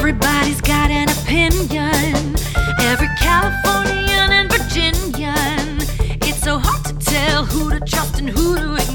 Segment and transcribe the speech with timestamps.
[0.00, 2.34] Everybody's got an opinion.
[2.80, 5.76] Every Californian and Virginian.
[6.26, 8.89] It's so hard to tell who to trust and who to ignore.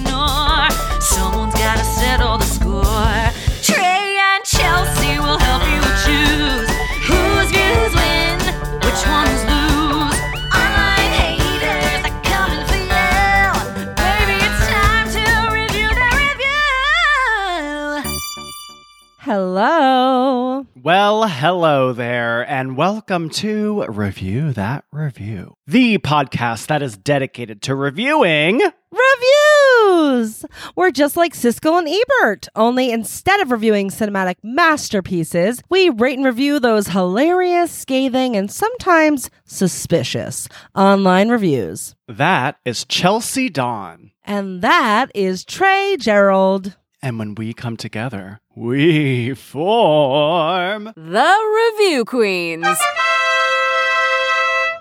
[20.85, 27.73] Well, hello there, and welcome to Review That Review, the podcast that is dedicated to
[27.73, 28.62] reviewing.
[28.91, 30.45] Reviews!
[30.76, 36.26] We're just like Siskel and Ebert, only instead of reviewing cinematic masterpieces, we rate and
[36.26, 41.95] review those hilarious, scathing, and sometimes suspicious online reviews.
[42.07, 44.12] That is Chelsey Dawn.
[44.23, 46.76] And that is Trey Gerrald.
[47.02, 50.85] And when we come together, we form.
[50.95, 52.65] The Review Queens.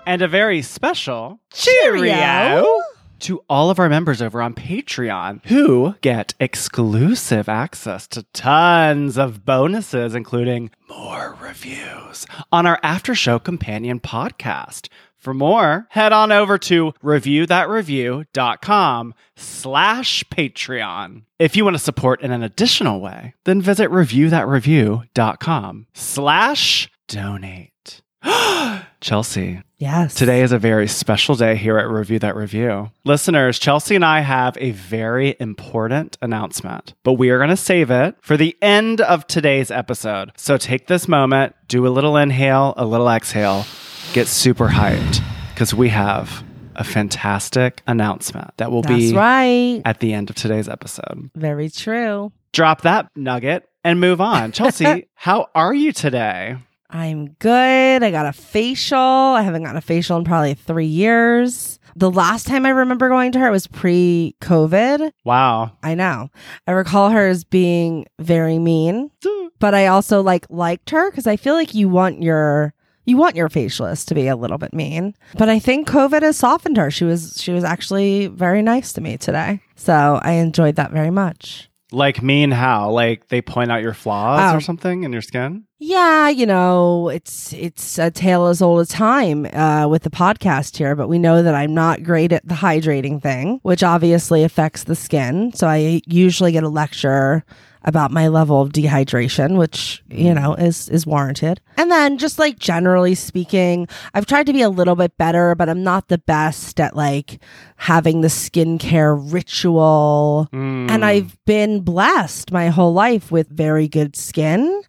[0.05, 2.81] And a very special Cheerio.
[3.19, 9.45] to all of our members over on Patreon who get exclusive access to tons of
[9.45, 14.87] bonuses, including more reviews on our after show companion podcast.
[15.25, 21.23] For more, head on over to reviewthatreview.com slash Patreon.
[21.39, 28.03] If you want to support in an additional way, then visit reviewthatreview.com slash donate.
[29.01, 30.15] Chelsey, Yes.
[30.15, 32.91] Today is a very special day here at Review That Review.
[33.03, 37.91] Listeners, Chelsey and I have a very important announcement, but we are going to save
[37.91, 40.31] it for the end of today's episode.
[40.37, 43.65] So take this moment, do a little inhale, a little exhale,
[44.15, 46.41] get super hyped because we have
[46.75, 49.81] a fantastic announcement that will That's be right.
[49.83, 51.29] at the end of today's episode.
[51.35, 52.31] Very true.
[52.53, 54.53] Drop that nugget and move on.
[54.53, 56.55] Chelsey, how are you today?
[56.89, 58.03] I'm good.
[58.03, 58.97] I got a facial.
[58.97, 61.77] I haven't gotten a facial in probably three years.
[61.97, 65.11] The last time I remember going to her was pre COVID.
[65.25, 65.73] Wow.
[65.83, 66.29] I know.
[66.67, 69.11] I recall her as being very mean,
[69.59, 72.73] but I also like liked her because I feel like you want your
[73.05, 75.13] you want your facialist to be a little bit mean.
[75.37, 76.91] But I think COVID has softened her.
[76.91, 79.61] She was she was actually very nice to me today.
[79.75, 81.69] So I enjoyed that very much.
[81.91, 82.89] Like mean how?
[82.91, 84.57] Like they point out your flaws Oh.
[84.57, 85.65] or something in your skin?
[85.77, 90.75] Yeah, you know, it's it's a tale as old as time uh, with the podcast
[90.77, 94.85] here, but we know that I'm not great at the hydrating thing, which obviously affects
[94.85, 95.53] the skin.
[95.53, 97.45] So I usually get a lecture
[97.85, 101.61] about my level of dehydration, which you know is is warranted.
[101.77, 105.69] And then just like generally speaking, I've tried to be a little bit better, but
[105.69, 107.39] I'm not the best at like
[107.77, 110.49] having the skincare ritual.
[110.51, 110.89] Mm.
[110.89, 114.81] And I've been blessed my whole life with very good skin.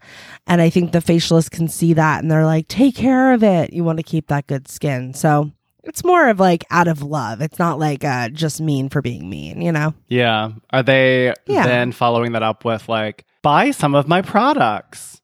[0.46, 3.72] And I think the facialists can see that and they're like, take care of it.
[3.72, 5.12] You want to keep that good skin.
[5.12, 5.52] So
[5.86, 7.40] it's more of like out of love.
[7.40, 9.94] It's not like uh, just mean for being mean, you know?
[10.08, 10.50] Yeah.
[10.70, 11.66] Are they Yeah.
[11.66, 15.20] then following that up with like, buy some of my products?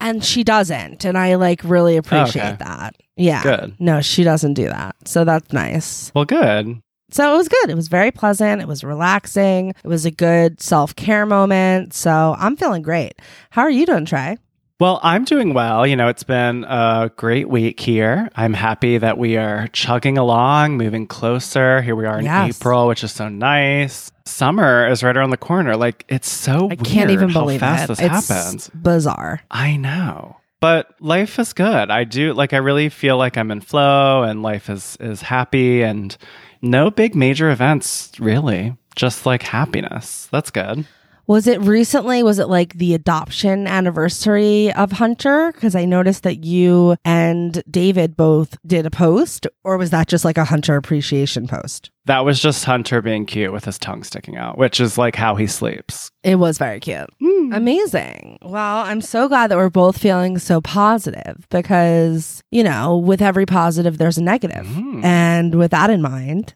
[0.00, 1.04] And she doesn't.
[1.04, 2.56] And I like really appreciate Okay.
[2.60, 2.94] that.
[3.16, 3.42] Yeah.
[3.42, 3.74] Good.
[3.80, 4.94] No, she doesn't do that.
[5.06, 6.12] So that's nice.
[6.14, 6.80] Well, good.
[7.10, 7.70] So it was good.
[7.70, 8.60] It was very pleasant.
[8.60, 9.70] It was relaxing.
[9.70, 11.94] It was a good self care moment.
[11.94, 13.14] So I'm feeling great.
[13.50, 14.36] How are you doing, Trey?
[14.80, 15.84] Well, I'm doing well.
[15.88, 18.30] You know, it's been a great week here.
[18.36, 21.82] I'm happy that we are chugging along, moving closer.
[21.82, 22.56] Here we are in Yes.
[22.60, 24.12] April, which is so nice.
[24.24, 25.76] Summer is right around the corner.
[25.76, 27.88] Like, it's so I can't even how believe fast it.
[27.88, 28.70] this it's happens.
[28.72, 29.40] bizarre.
[29.50, 30.36] I know.
[30.60, 31.90] But life is good.
[31.90, 35.82] I do like I really feel like I'm in flow and life is is happy
[35.82, 36.16] and
[36.62, 38.76] no big major events really.
[38.96, 40.28] Just like happiness.
[40.32, 40.84] That's good.
[41.28, 42.22] Was it recently?
[42.22, 45.52] Was it like the adoption anniversary of Hunter?
[45.52, 50.24] Because I noticed that you and David both did a post, or was that just
[50.24, 51.90] like a Hunter appreciation post?
[52.08, 55.36] That was just Hunter being cute with his tongue sticking out, which is like how
[55.36, 56.10] he sleeps.
[56.22, 57.10] It was very cute.
[57.52, 58.38] Amazing.
[58.40, 63.44] Well, I'm so glad that we're both feeling so positive because, you know, with every
[63.44, 64.66] positive, there's a negative.
[64.66, 65.04] Mm.
[65.04, 66.54] And with that in mind,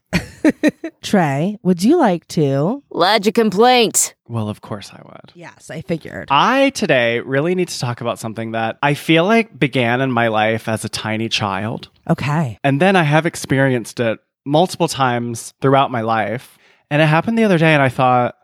[1.03, 2.83] Trey, would you like to?
[2.91, 4.15] Lodge a complaint.
[4.27, 5.33] Well, of course I would.
[5.35, 6.29] Yes, I figured.
[6.31, 10.29] I today really need to talk about something that I feel like began in my
[10.29, 11.89] life as a tiny child.
[12.09, 12.57] Okay.
[12.63, 16.57] And then I have experienced it multiple times throughout my life.
[16.89, 18.35] And it happened the other day, and I thought,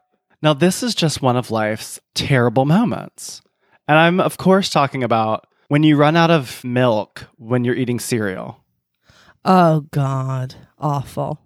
[0.42, 3.42] now this is just one of life's terrible moments.
[3.88, 8.00] And I'm, of course, talking about when you run out of milk when you're eating
[8.00, 8.64] cereal.
[9.46, 10.56] Oh, God.
[10.80, 11.40] Awful.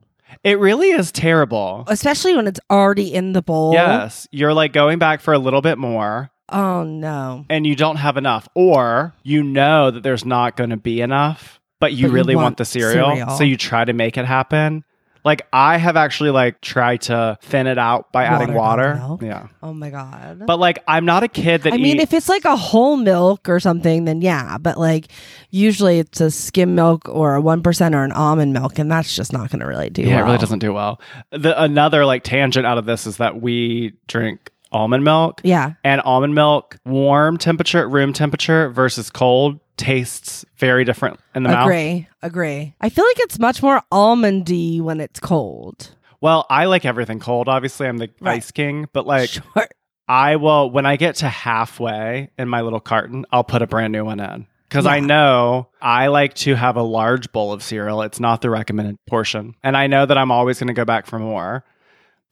[0.43, 1.83] It really is terrible.
[1.87, 3.73] Especially when it's already in the bowl.
[3.73, 7.45] Yes, you're like going back for a little bit more, Oh no.
[7.49, 11.59] and you don't have enough, or you know that there's not going to be enough,
[11.83, 13.29] but you But you really want, want the cereal, cereal.
[13.31, 14.85] so you try to make it happen.
[15.25, 18.95] Like I have actually like tried to thin it out by adding water.
[18.95, 19.21] milk?
[19.21, 19.47] Yeah.
[19.61, 20.43] Oh my god.
[20.45, 23.47] But like I'm not a kid that I mean, if it's like a whole milk
[23.47, 24.57] or something, then yeah.
[24.57, 25.07] But like,
[25.49, 29.15] usually it's a skim milk or a one percent or an almond milk, and that's
[29.15, 30.01] just not going to really do.
[30.03, 30.99] yeah, it really doesn't do well.
[31.31, 35.39] The another like tangent out of this is that we drink almond milk.
[35.43, 41.49] Yeah, And almond milk, warm temperature room temperature versus cold, tastes very different in the
[41.49, 41.65] mouth.
[41.67, 42.73] agree, agree.
[42.81, 45.95] I feel like it's much more almondy when it's cold.
[46.21, 47.49] Well, I like everything cold.
[47.49, 48.35] Obviously, I'm the Right.
[48.37, 49.67] ice king, but like sure.
[50.07, 53.91] I will when I get to halfway in my little carton, I'll put a brand
[53.93, 54.47] new one in.
[54.69, 58.01] Because I know I like to have a large bowl of cereal.
[58.01, 59.53] It's not the recommended portion.
[59.63, 61.63] And I know that I'm always going to go back for more.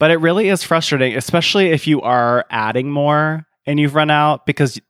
[0.02, 4.48] But it really is frustrating, especially if you are adding more and you've run out
[4.48, 4.82] because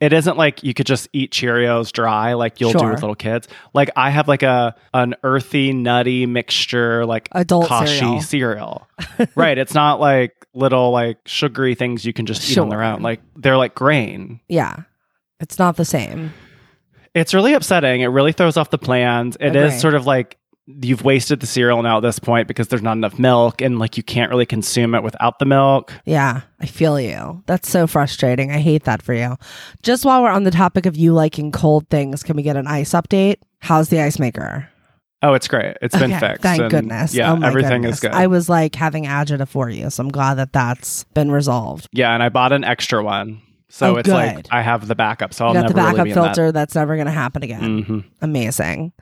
[0.00, 3.46] it isn't like you could just eat Cheerios dry like you'll do with little kids.
[3.72, 8.88] Like I have like a an earthy, nutty mixture, like Adult Kashi cereal.
[9.00, 9.32] cereal.
[9.36, 9.56] right.
[9.56, 13.00] It's not like little like sugary things you can just eat on their own.
[13.00, 14.40] Like they're like grain.
[14.48, 14.74] Yeah,
[15.38, 16.34] it's not the same.
[17.14, 18.00] It's really upsetting.
[18.00, 19.36] It really throws off the plans.
[19.38, 19.78] It is Agree.
[19.78, 20.36] sort of like
[20.82, 23.96] you've wasted the cereal now at this point because there's not enough milk and like
[23.96, 25.94] you can't really consume it without the milk.
[26.04, 27.42] Yeah, I feel you.
[27.46, 28.50] That's so frustrating.
[28.52, 29.36] I hate that for you.
[29.82, 32.66] Just while we're on the topic of you liking cold things, can we get an
[32.66, 33.36] ice update?
[33.60, 34.68] How's the ice maker?
[35.22, 35.76] Oh, it's great.
[35.82, 36.42] It's been fixed.
[36.42, 37.12] Thank and goodness.
[37.14, 37.94] Yeah, Oh everything goodness.
[37.96, 38.12] is good.
[38.12, 41.88] I was like having agita for you, so I'm glad that that's been resolved.
[41.92, 43.40] yeah, and I bought an extra one.
[43.70, 44.46] So Oh, it's like.
[44.50, 45.34] I have the backup.
[45.34, 46.52] So I'll you got never the backup really filter.
[46.52, 47.62] That's never going to happen again.
[47.64, 47.86] in that.
[47.86, 48.92] hmm Amazing.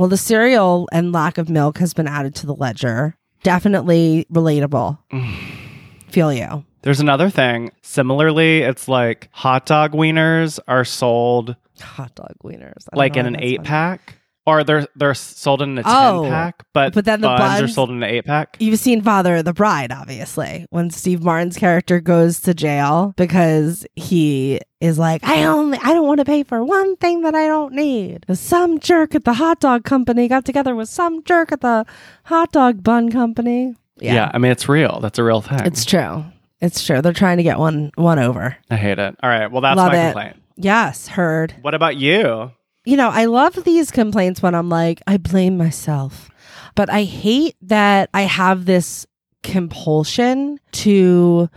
[0.00, 3.16] Well, the cereal and lack of milk has been added to the ledger.
[3.42, 4.96] Definitely relatable.
[6.08, 6.64] Feel you.
[6.80, 7.70] There's another thing.
[7.82, 12.86] Similarly, it's like hot dog wieners are sold Hot dog wieners.
[12.90, 13.68] I don't like know in why an that's eight funny.
[13.68, 14.18] pack,
[14.50, 17.68] or they're they're sold in a Oh, ten pack, but but then the buns, are
[17.68, 18.56] sold in an eight pack.
[18.58, 23.86] You've seen Father of the Bride, obviously, when Steve Martin's character goes to jail because
[23.96, 27.46] he is like, I only, I don't want to pay for one thing that I
[27.46, 28.24] don't need.
[28.32, 31.84] Some jerk at the hot dog company got together with some jerk at the
[32.24, 33.74] hot dog bun company.
[33.98, 34.30] Yeah.
[34.34, 35.00] I mean it's real.
[35.00, 35.60] That's a real thing.
[35.66, 36.24] it's true.
[36.62, 37.00] It's true.
[37.02, 38.56] They're trying to get one one over.
[38.70, 39.16] I hate it.
[39.22, 39.50] All right.
[39.50, 40.12] Well, that's Love my it.
[40.12, 40.36] complaint.
[40.56, 41.54] Yes, heard.
[41.62, 42.50] What about you?
[42.84, 46.30] You know, I love these complaints when I'm like, I blame myself.
[46.74, 49.06] But I hate that I have this
[49.42, 51.48] compulsion to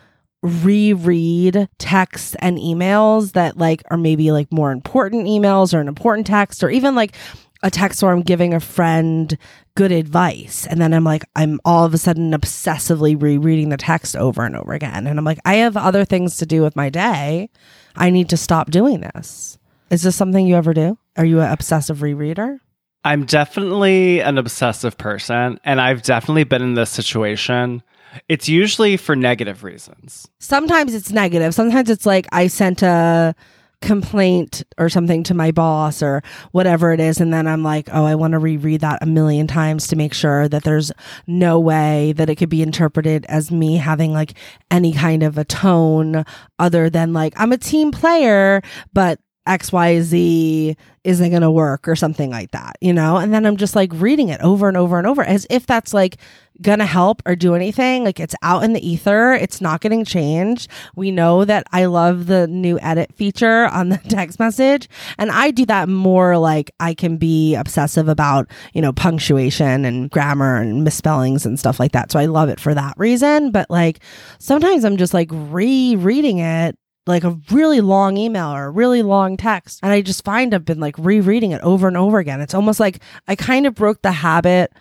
[0.41, 6.27] reread texts and emails that like are maybe like more important emails or an important
[6.27, 7.15] text or even like
[7.63, 9.37] a text where I'm giving a friend
[9.75, 14.17] good advice and then I'm like I'm all of a sudden obsessively rereading the text
[14.17, 16.89] over and over again and I'm like I have other things to do with my
[16.89, 17.49] day.
[17.95, 19.57] I need to stop doing this.
[19.93, 20.97] Is this something you ever do?
[21.17, 22.57] Are you an obsessive rereader?
[23.03, 27.83] I'm definitely an obsessive person, and I've definitely been in this situation.
[28.27, 30.27] It's usually for negative reasons.
[30.39, 31.53] Sometimes it's negative.
[31.53, 33.35] Sometimes it's like I sent a
[33.81, 36.23] complaint or something to my boss or
[36.53, 39.45] whatever it is and then I'm like, "Oh, I want to reread that a million
[39.45, 40.91] times to make sure that there's
[41.27, 44.33] no way that it could be interpreted as me having like
[44.71, 46.23] any kind of a tone
[46.57, 48.63] other than like I'm a team player,
[48.93, 53.17] but XYZ isn't going to work or something like that, you know?
[53.17, 55.93] And then I'm just like reading it over and over and over as if that's
[55.93, 56.17] like
[56.61, 58.05] going to help or do anything.
[58.05, 60.69] Like it's out in the ether, it's not getting changed.
[60.95, 64.87] We know that I love the new edit feature on the text message.
[65.17, 70.09] And I do that more like I can be obsessive about, you know, punctuation and
[70.09, 72.11] grammar and misspellings and stuff like that.
[72.11, 73.51] So I love it for that reason.
[73.51, 73.99] But like
[74.39, 79.37] sometimes I'm just like rereading it like a really long email or a really long
[79.37, 79.79] text.
[79.83, 82.41] And I just find I've been like rereading it over and over again.
[82.41, 84.71] It's almost like I kind of broke the habit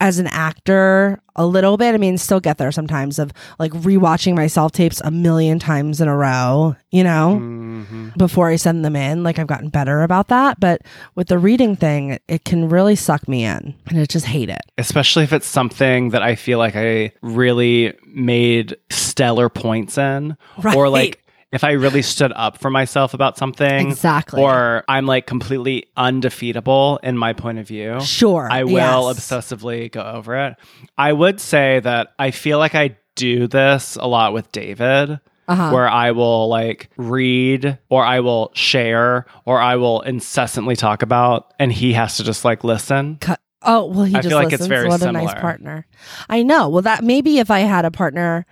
[0.00, 1.94] as an actor a little bit.
[1.94, 6.00] I mean, still get there sometimes of like rewatching my self tapes a million times
[6.00, 9.24] in a row, you know, hmm before I send them in.
[9.24, 10.60] Like I've gotten better about that.
[10.60, 10.82] But
[11.16, 14.48] with the reading thing, it, it can really suck me in and I just hate
[14.48, 14.60] it.
[14.78, 20.36] Especially if it's something that I feel like I really made stellar points in,
[20.76, 21.23] or like
[21.54, 24.42] if I really stood up for myself about something, Exactly.
[24.42, 28.00] or I'm like completely undefeatable in my point of view.
[28.00, 28.48] Sure.
[28.50, 29.18] I will yes.
[29.18, 30.56] obsessively go over it.
[30.98, 35.20] I would say that I feel like I do this a lot with David.
[35.46, 35.72] Uh-huh.
[35.72, 41.52] Where I will like read or I will share or I will incessantly talk about
[41.58, 43.18] and he has to just like listen.
[43.20, 43.38] Cut.
[43.60, 44.68] Oh well, he I just feel like it's listens.
[44.68, 45.86] very what a nice partner.
[46.30, 46.70] I know.
[46.70, 48.46] Well, that maybe if I had a partner,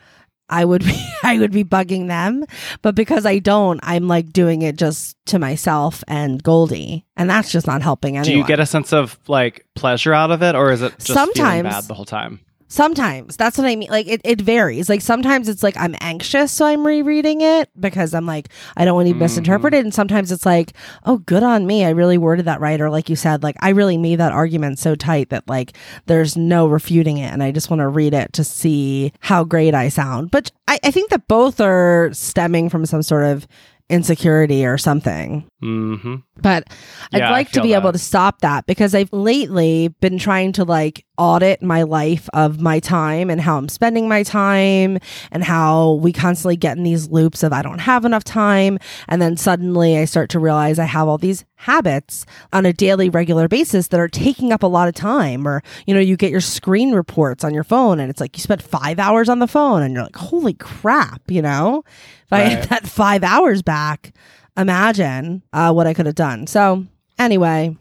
[0.52, 2.44] I would be I would be bugging them.
[2.82, 7.06] But because I don't, I'm like doing it just to myself and Goldie.
[7.16, 8.32] And that's just not helping anyone.
[8.32, 11.14] Do you get a sense of like pleasure out of it, or is it just
[11.14, 11.68] Sometimes.
[11.68, 12.40] bad the whole time?
[12.72, 13.90] Sometimes that's what I mean.
[13.90, 14.88] Like it, it varies.
[14.88, 18.48] Like sometimes it's like I'm anxious, so I'm rereading it because I'm like,
[18.78, 19.80] I don't want to be misinterpreted.
[19.80, 19.88] Mm-hmm.
[19.88, 20.72] And sometimes it's like,
[21.04, 21.84] oh, good on me.
[21.84, 22.80] I really worded that right.
[22.80, 25.76] Or like you said, like I really made that argument so tight that like
[26.06, 27.30] there's no refuting it.
[27.30, 30.30] And I just want to read it to see how great I sound.
[30.30, 33.46] But I, I think that both are stemming from some sort of
[33.90, 35.46] insecurity or something.
[35.62, 36.64] Hmm But
[37.12, 40.64] I'd Yeah, like to be able to stop that because I've lately been trying to
[40.64, 44.98] like audit my life of my time and how I'm spending my time
[45.30, 48.80] and how we constantly get in these loops of I don't have enough time.
[49.08, 53.08] And then suddenly I start to realize I have all these habits on a daily,
[53.08, 55.46] regular basis that are taking up a lot of time.
[55.46, 58.42] Or, you know, you get your screen reports on your phone and it's like you
[58.42, 61.84] spent five hours on the phone and you're like, holy crap, you know?
[62.24, 64.12] If I had that five hours back,
[64.56, 66.46] imagine uh, what I could have done.
[66.46, 66.86] So
[67.18, 67.76] anyway,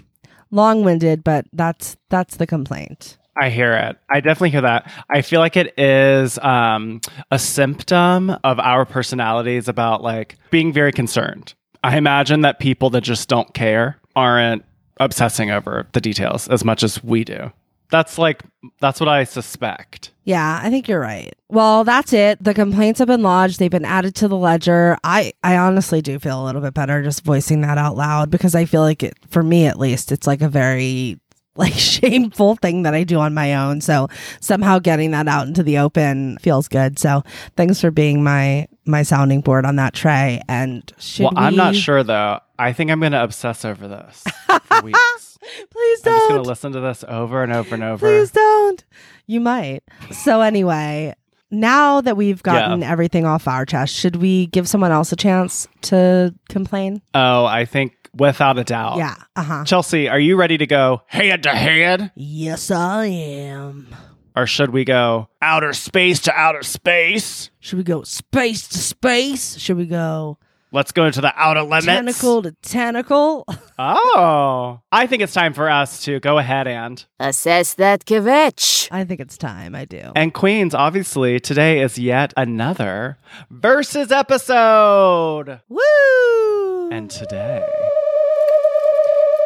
[0.51, 3.17] long-winded, but that's that's the complaint.
[3.41, 3.97] I hear it.
[4.09, 4.91] I definitely hear that.
[5.09, 6.99] I feel like it is um,
[7.31, 11.53] a symptom of our personalities about like being very concerned.
[11.83, 14.65] I imagine that people that just don't care aren't
[14.99, 17.51] obsessing over the details as much as we do.
[17.91, 18.43] That's like
[18.79, 20.11] that's what I suspect.
[20.23, 21.33] Yeah, I think you're right.
[21.49, 22.43] Well, that's it.
[22.43, 23.59] The complaints have been lodged.
[23.59, 24.97] They've been added to the ledger.
[25.03, 28.55] I, I honestly do feel a little bit better just voicing that out loud because
[28.55, 31.19] I feel like it, for me at least, it's like a very
[31.55, 33.81] like shameful thing that I do on my own.
[33.81, 34.07] So
[34.39, 36.97] somehow getting that out into the open feels good.
[36.97, 37.23] So
[37.57, 40.41] thanks for being my my sounding board on that Trey.
[40.47, 42.39] And should well, I'm not sure though.
[42.57, 44.23] I think I'm going to obsess over this
[44.63, 45.30] for weeks.
[45.69, 46.13] Please don't.
[46.13, 48.05] I'm just gonna listen to this over and over and over.
[48.05, 48.83] Please don't.
[49.27, 49.81] You might.
[50.11, 51.15] So anyway,
[51.49, 55.67] now that we've gotten everything off our chest, should we give someone else a chance
[55.83, 57.01] to complain?
[57.13, 58.97] Oh, I think without a doubt.
[58.97, 59.15] Yeah.
[59.35, 59.63] Uh huh.
[59.65, 62.11] Chelsey, are you ready to go head to head?
[62.15, 63.87] Yes, I am.
[64.35, 67.49] Or should we go outer space to outer space?
[67.59, 69.57] Should we go space to space?
[69.57, 70.37] Should we go
[70.73, 71.85] Let's go into the outer limits.
[71.85, 73.45] tentacle to tentacle?
[73.77, 77.03] Oh, I think it's time for us to go ahead and.
[77.19, 78.87] Assess that kvetch.
[78.89, 79.75] I think it's time.
[79.75, 80.11] I do.
[80.15, 83.17] And Queens, obviously, today is yet another
[83.49, 85.59] versus episode.
[85.67, 86.89] Woo!
[86.91, 87.65] And today,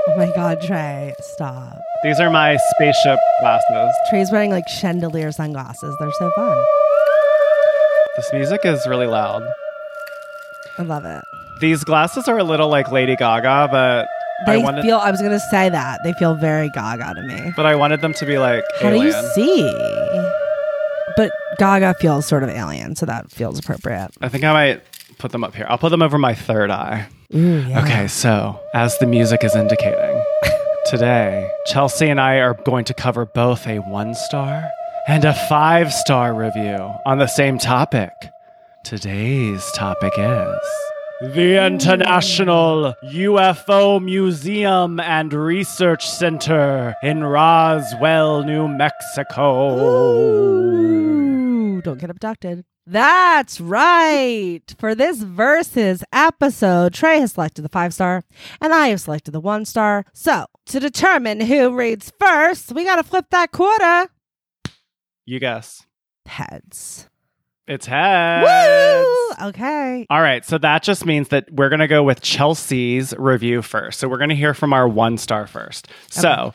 [0.08, 1.74] oh my God, Trey, stop.
[2.04, 3.96] these are my spaceship glasses.
[4.10, 5.96] Trey's wearing like chandelier sunglasses.
[6.00, 6.64] They're so fun.
[8.16, 9.44] This music is really loud.
[10.78, 11.24] I love it.
[11.62, 14.08] These glasses are a little like Lady Gaga, but
[14.48, 14.98] I wanted, feel.
[14.98, 17.54] I was gonna say that they feel very Gaga to me.
[17.56, 19.12] but I wanted them to be like How alien.
[19.12, 20.32] do you see?
[21.18, 24.10] But Gaga feels sort of alien, so that feels appropriate.
[24.22, 24.84] I think I might
[25.18, 25.66] put them up here.
[25.70, 27.08] I'll put them over my third eye.
[27.34, 27.82] Ooh, yeah.
[27.84, 30.22] Okay, so as the music is indicating,
[30.88, 34.70] today, Chelsey and I are going to cover both a one star
[35.08, 38.12] and a five star review on the same topic.
[38.86, 40.60] Today's topic is
[41.34, 49.80] the International UFO Museum and Research Center in Roswell, New Mexico.
[50.60, 52.64] Ooh, don't get abducted.
[52.86, 54.62] That's right.
[54.78, 58.24] For this versus episode, Trey has selected the five star,
[58.62, 60.06] and I have selected the one star.
[60.14, 64.12] So, to determine who reads first, we got to flip that quarter.
[65.26, 65.88] You guess.
[66.28, 67.10] Heads.
[67.68, 68.48] It's heads.
[68.48, 69.48] Woo!
[69.50, 70.06] Okay.
[70.10, 74.00] All right, so that just means that we're going to go with Chelsey's review first.
[74.00, 75.88] So we're going to hear from our one star first.
[76.10, 76.54] So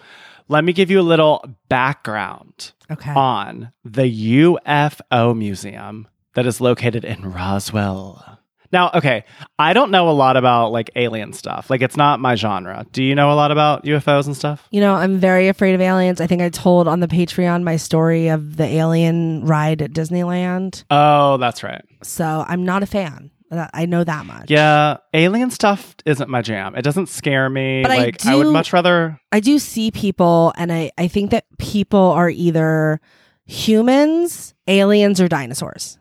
[0.48, 3.12] let me give you a little background Okay.
[3.12, 4.02] on the
[4.42, 8.38] UFO Museum that is located in Roswell.
[8.72, 9.24] Now, okay,
[9.58, 11.70] I don't know a lot about like alien stuff.
[11.70, 12.86] Like, it's not my genre.
[12.92, 14.66] Do you know a lot about UFOs and stuff?
[14.70, 16.20] You know, I'm very afraid of aliens.
[16.20, 20.84] I think I told on the Patreon my story of the alien ride at Disneyland.
[20.90, 21.84] Oh, that's right.
[22.02, 23.30] So I'm not a fan.
[23.50, 24.48] Uh, I know that much.
[24.48, 26.76] Yeah, alien stuff isn't my jam.
[26.76, 27.82] It doesn't scare me.
[27.82, 29.20] But I like, I would do- much rather.
[29.32, 33.00] I do see people, and I, I think that people are either
[33.46, 35.98] humans, aliens, or dinosaurs.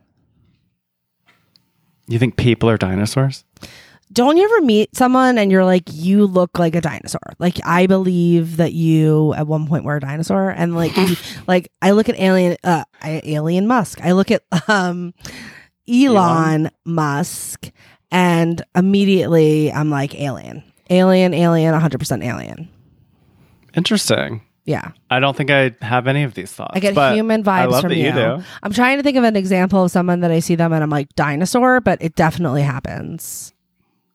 [2.10, 3.46] You think people are dinosaurs?
[4.12, 7.22] Don't you ever meet someone and you're like, you look like a dinosaur?
[7.38, 11.16] Like, I believe that you at one point were a dinosaur, and like, you-
[11.48, 14.02] like I look at alien, uh, I, alien Musk.
[14.02, 15.14] I look at um,
[15.88, 17.70] Elon Musk,
[18.10, 22.68] and immediately I'm like, alien, alien, alien, 100 percent alien.
[23.76, 24.42] Interesting.
[24.70, 24.92] Yeah.
[25.10, 26.74] I don't think I have any of these thoughts.
[26.76, 28.12] I get human I vibes love from that you.
[28.12, 28.44] do.
[28.62, 30.92] I'm trying to think of an example of someone that I see them and I'm
[30.92, 33.52] like dinosaur, but it definitely happens.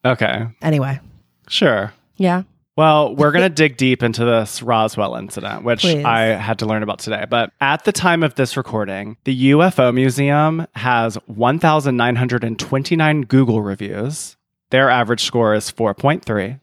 [0.04, 1.00] Okay, Anyway.
[1.49, 1.92] sure.
[2.18, 2.44] Yeah.
[2.76, 6.04] Well, we're going to dig deep into this Roswell incident, which Please.
[6.04, 7.25] I had to learn about today.
[7.28, 14.37] But at the time of this recording, the UFO Museum has 1,929 Google reviews.
[14.70, 16.61] Their average score is 4.3.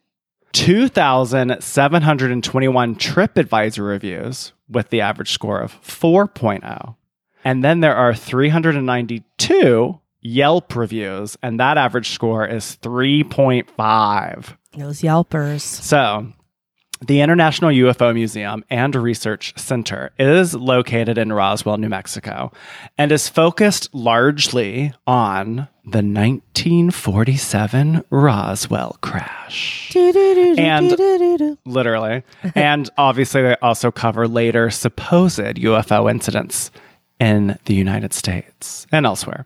[0.53, 6.95] 2,721 TripAdvisor reviews with the average score of 4.0.
[7.43, 14.55] And then there are 392 Yelp reviews, and that average score is 3.5.
[14.77, 15.61] Those Yelpers.
[15.61, 16.27] So,
[17.01, 22.51] the International UFO Museum and Research Center is located in Roswell, New Mexico,
[22.97, 29.91] and is focused largely on the 1947 Roswell crash.
[29.95, 32.23] And- Literally.
[32.55, 36.71] and obviously, they also cover later supposed UFO incidents
[37.19, 39.45] in the United States and elsewhere.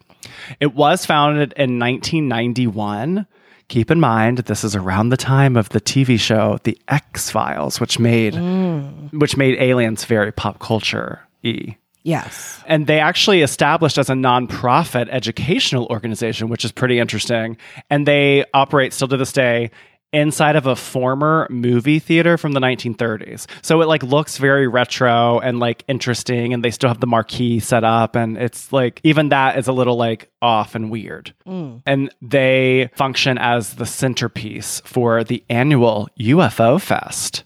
[0.60, 3.26] It was founded in 1991.
[3.68, 7.80] Keep in mind, this is around the time of the TV show The X Files,
[7.80, 9.12] which made mm.
[9.14, 11.78] which made aliens very pop culture y.
[12.04, 12.64] Yes.
[12.68, 17.58] And they actually established as a nonprofit educational organization, which is pretty interesting.
[17.90, 19.72] And they operate still to this day
[20.16, 23.46] inside of a former movie theater from the 1930s.
[23.62, 27.60] So it like looks very retro and like interesting and they still have the marquee
[27.60, 31.34] set up and it's like even that is a little like off and weird.
[31.46, 31.82] Mm.
[31.86, 37.44] And they function as the centerpiece for the annual UFO Fest.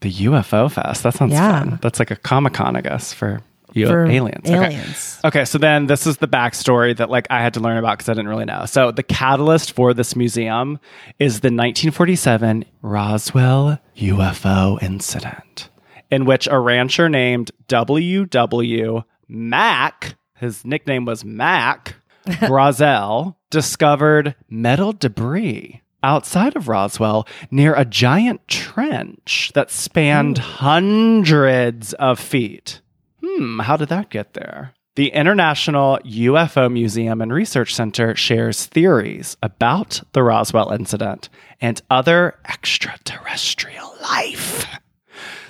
[0.00, 1.02] The UFO Fest.
[1.02, 1.58] That sounds Yeah.
[1.60, 1.78] fun.
[1.82, 3.40] That's like a Comic-Con, I guess, for,
[3.74, 4.48] U- For aliens.
[4.50, 4.54] Okay.
[4.74, 5.20] aliens.
[5.24, 8.08] Okay, so then this is the backstory that like I had to learn about because
[8.08, 8.66] I didn't really know.
[8.66, 10.78] So the catalyst for this museum
[11.18, 15.70] is the 1947 Roswell UFO incident,
[16.10, 19.02] in which a rancher named W.W.
[19.28, 21.94] Mack, his nickname was Mac,
[22.26, 32.18] Brazel, discovered metal debris outside of Roswell near a giant trench that spanned hundreds of
[32.18, 32.80] feet.
[33.24, 34.74] Hmm, how did that get there?
[34.94, 41.30] The International UFO Museum and Research Center shares theories about the Roswell incident
[41.60, 44.66] and other extraterrestrial life.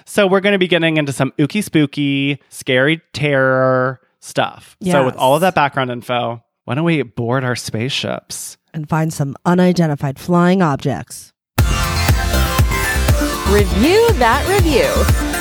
[0.04, 4.76] So, we're going to be getting into some ooky spooky, scary terror stuff.
[4.84, 8.58] So, with all of that background info, why don't we board our spaceships?
[8.74, 11.32] And find some unidentified flying objects.
[13.48, 15.31] Review that review.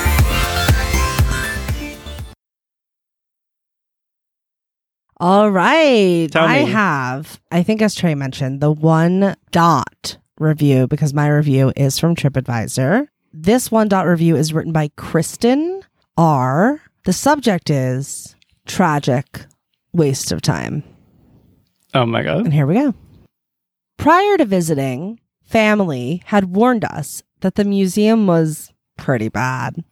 [5.22, 6.28] All right.
[6.32, 6.70] Tell I me.
[6.72, 12.16] have, I think as Trey mentioned, the one dot review because my review is from
[12.16, 13.06] TripAdvisor.
[13.32, 15.82] This one dot review is written by Kristen
[16.16, 16.82] R.
[17.04, 18.34] The subject is
[18.66, 19.46] tragic
[19.92, 20.82] waste of time.
[21.94, 22.38] Oh my God.
[22.38, 22.92] And here we go.
[23.98, 29.84] Prior to visiting, family had warned us that the museum was pretty bad.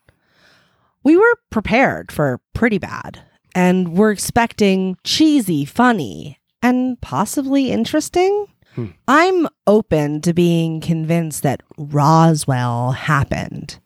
[1.05, 3.23] We were prepared for pretty bad
[3.55, 8.47] and were expecting cheesy, funny, and possibly interesting.
[8.75, 8.87] Hmm.
[9.09, 13.79] I'm open to being convinced that Roswell happened.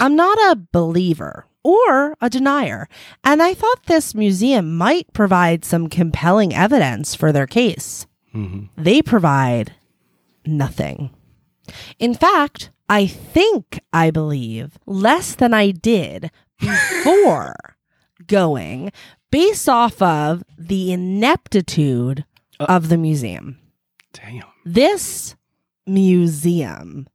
[0.00, 2.88] I'm not a believer or a denier,
[3.24, 8.06] and I thought this museum might provide some compelling evidence for their case.
[8.34, 8.82] Mm-hmm.
[8.82, 9.74] They provide
[10.46, 11.10] nothing.
[11.98, 17.75] In fact, I think I believe less than I did before
[18.26, 18.92] going
[19.30, 22.24] based off of the ineptitude
[22.60, 23.58] of the museum.
[24.12, 24.42] Damn.
[24.64, 25.36] This
[25.86, 27.06] museum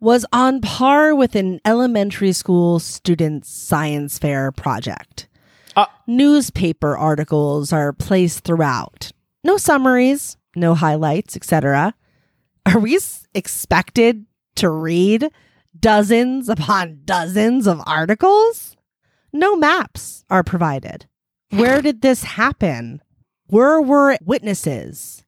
[0.00, 5.28] was on par with an elementary school student's science fair project.
[5.76, 5.86] Uh.
[6.06, 9.12] Newspaper articles are placed throughout.
[9.44, 11.94] No summaries, no highlights, etc.
[12.66, 14.24] Are we s- expected
[14.56, 15.30] to read
[15.78, 18.76] dozens upon dozens of articles?
[19.32, 21.06] No maps are provided.
[21.50, 23.02] Where did this happen?
[23.46, 25.24] Where were witnesses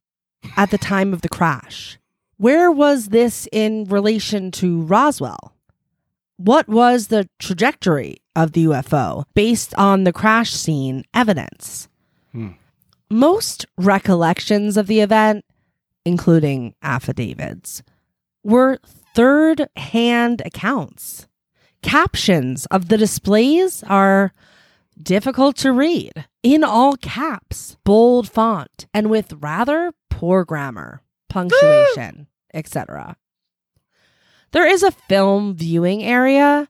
[0.56, 1.98] at the time of the crash?
[2.36, 5.54] Where was this in relation to Roswell?
[6.36, 11.88] What was the trajectory of the UFO based on the crash scene evidence?
[12.32, 12.50] Hmm.
[13.10, 15.44] Most recollections of the event,
[16.04, 17.82] including affidavits,
[18.42, 18.78] were
[19.14, 21.28] third hand accounts.
[21.82, 24.32] Captions of the displays are
[25.00, 33.16] difficult to read in all caps, bold font, and with rather poor grammar, punctuation, etc.
[34.52, 36.68] There is a film viewing area,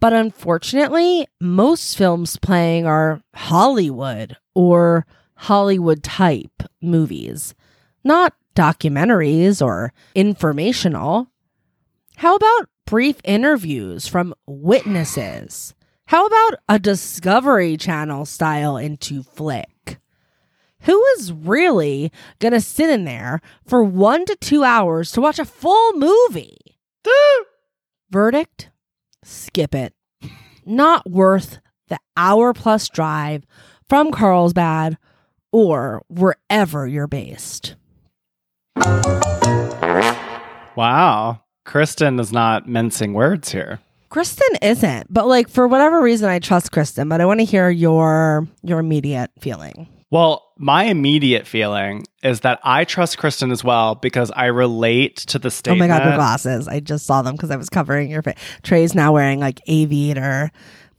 [0.00, 7.54] But unfortunately, most films playing are Hollywood or Hollywood type movies,
[8.04, 11.28] not documentaries or informational.
[12.16, 15.74] How about brief interviews from witnesses?
[16.06, 19.98] How about a Discovery Channel style into flick?
[20.82, 25.38] Who is really going to sit in there for one to two hours to watch
[25.38, 26.56] a full movie?
[28.10, 28.70] Verdict?
[29.22, 29.92] Skip it.
[30.64, 33.44] Not worth the hour plus drive
[33.86, 34.96] from Carlsbad
[35.52, 37.76] or wherever you're based.
[40.74, 41.42] Wow.
[41.68, 43.78] Kristen is not mincing words here.
[44.08, 47.68] Kristen isn't, but like for whatever reason I trust Kristen, but I want to hear
[47.68, 49.86] your your immediate feeling.
[50.10, 55.38] Well, my immediate feeling is that I trust Kristen as well because I relate to
[55.38, 55.72] the state.
[55.72, 56.68] Oh my god, your glasses.
[56.68, 58.38] I just saw them because I was covering your face.
[58.62, 60.50] Trey's now wearing like aviator.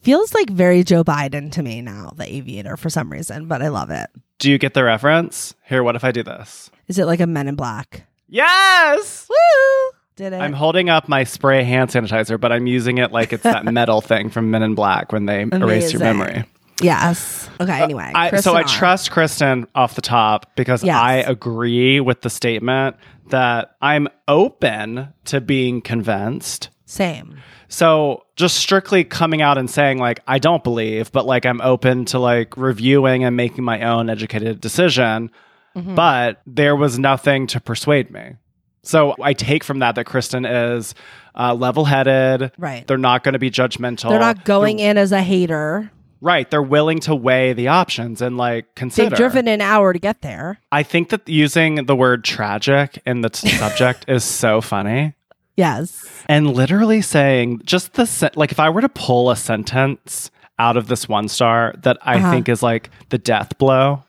[0.04, 3.70] Feels like very Joe Biden to me now, the aviator for some reason, but I
[3.70, 4.12] love it.
[4.38, 5.56] Do you get the reference?
[5.66, 6.70] Here, what if I do this?
[6.88, 8.06] Is it like a men in black?
[8.28, 9.28] Yes!
[9.28, 9.99] Woo!
[10.20, 10.42] Did it?
[10.42, 14.02] I'm holding up my spray hand sanitizer, but I'm using it like it's that metal
[14.02, 16.44] thing from Men in Black when they erase your memory.
[16.82, 17.50] yes.
[17.60, 18.12] Okay, anyway.
[18.14, 18.68] I, so I R.
[18.68, 20.98] trust Kristen off the top because Yes.
[20.98, 22.98] I agree with the statement
[23.30, 26.70] that I'm open to being convinced.
[26.86, 27.38] Same.
[27.70, 32.04] So just strictly coming out and saying like I don't believe, but like I'm open
[32.06, 35.32] to like reviewing and making my own educated decision.
[35.78, 35.96] Mm-hmm.
[35.96, 38.36] But there was nothing to persuade me.
[38.84, 40.96] So I take from that that Kristen is
[41.36, 42.52] uh, level-headed.
[42.58, 42.86] Right.
[42.88, 44.10] They're not going to be judgmental.
[44.10, 45.92] They're not going in as a hater.
[46.22, 46.50] right.
[46.50, 49.10] They're willing to weigh the options and like consider.
[49.10, 50.60] They've driven an hour to get there.
[50.72, 55.14] I think that using the word tragic in the t- subject is so funny.
[55.56, 56.24] Yes.
[56.28, 60.78] And literally saying just the sen- like if I were to pull a sentence out
[60.78, 62.32] of this one star that I Uh-huh.
[62.32, 64.04] think is like the death blow,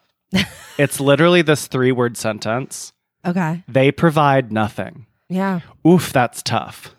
[0.78, 2.92] it's literally this three word sentence.
[3.24, 3.62] Okay.
[3.68, 5.06] They provide nothing.
[5.28, 5.60] Yeah.
[5.86, 6.94] Oof, that's tough.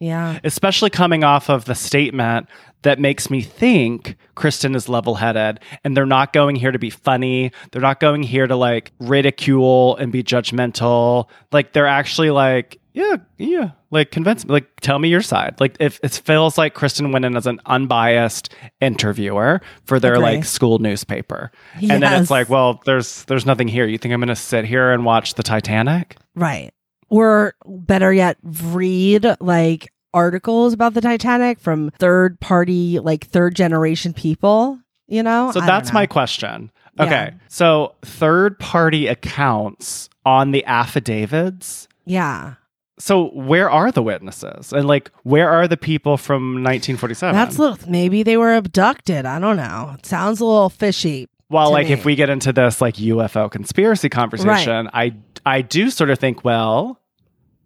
[0.00, 0.40] Yeah.
[0.42, 2.48] Especially coming off of the statement
[2.82, 6.88] that makes me think Kristen is level headed and they're not going here to be
[6.88, 7.52] funny.
[7.70, 11.28] They're not going here to like ridicule and be judgmental.
[11.52, 15.60] Like they're actually like, yeah, yeah, like convince me, like tell me your side.
[15.60, 20.24] Like if it feels like Kristen went in as an unbiased interviewer for their Agree.
[20.24, 21.52] like school newspaper.
[21.74, 23.86] And then it's like, well, there's there's nothing here.
[23.86, 26.16] You think I'm gonna sit here and watch the Titanic?
[26.34, 26.72] Right.
[27.10, 34.12] Or better yet, read like articles about the Titanic from third party, like third generation
[34.12, 35.50] people, you know?
[35.52, 36.08] So I that's my know.
[36.08, 36.70] question.
[36.96, 37.04] Yeah.
[37.04, 37.34] Okay.
[37.48, 41.88] So third party accounts on the affidavits.
[42.04, 42.54] Yeah.
[42.98, 44.72] So where are the witnesses?
[44.72, 47.34] And like where are the people from 1947?
[47.34, 49.26] That's little, maybe they were abducted.
[49.26, 49.94] I don't know.
[49.98, 51.28] It sounds a little fishy.
[51.48, 51.92] well, like me.
[51.94, 55.14] if we get into this like UFO conspiracy conversation, I
[55.46, 56.99] I do sort of think, well,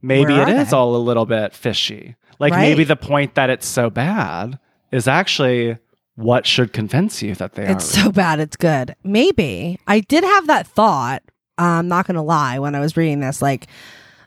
[0.05, 0.77] maybe it is they?
[0.77, 2.17] all a little bit fishy.
[2.39, 2.61] Like Right.
[2.61, 4.59] maybe the point that it's so bad
[4.93, 5.79] is actually
[6.17, 7.71] what should convince you that they are.
[7.73, 8.05] It's are.
[8.05, 8.95] so bad, it's good.
[9.03, 9.79] Maybe.
[9.87, 11.23] I did have that thought.
[11.59, 13.41] I'm not going to lie when I was reading this.
[13.41, 13.67] Like,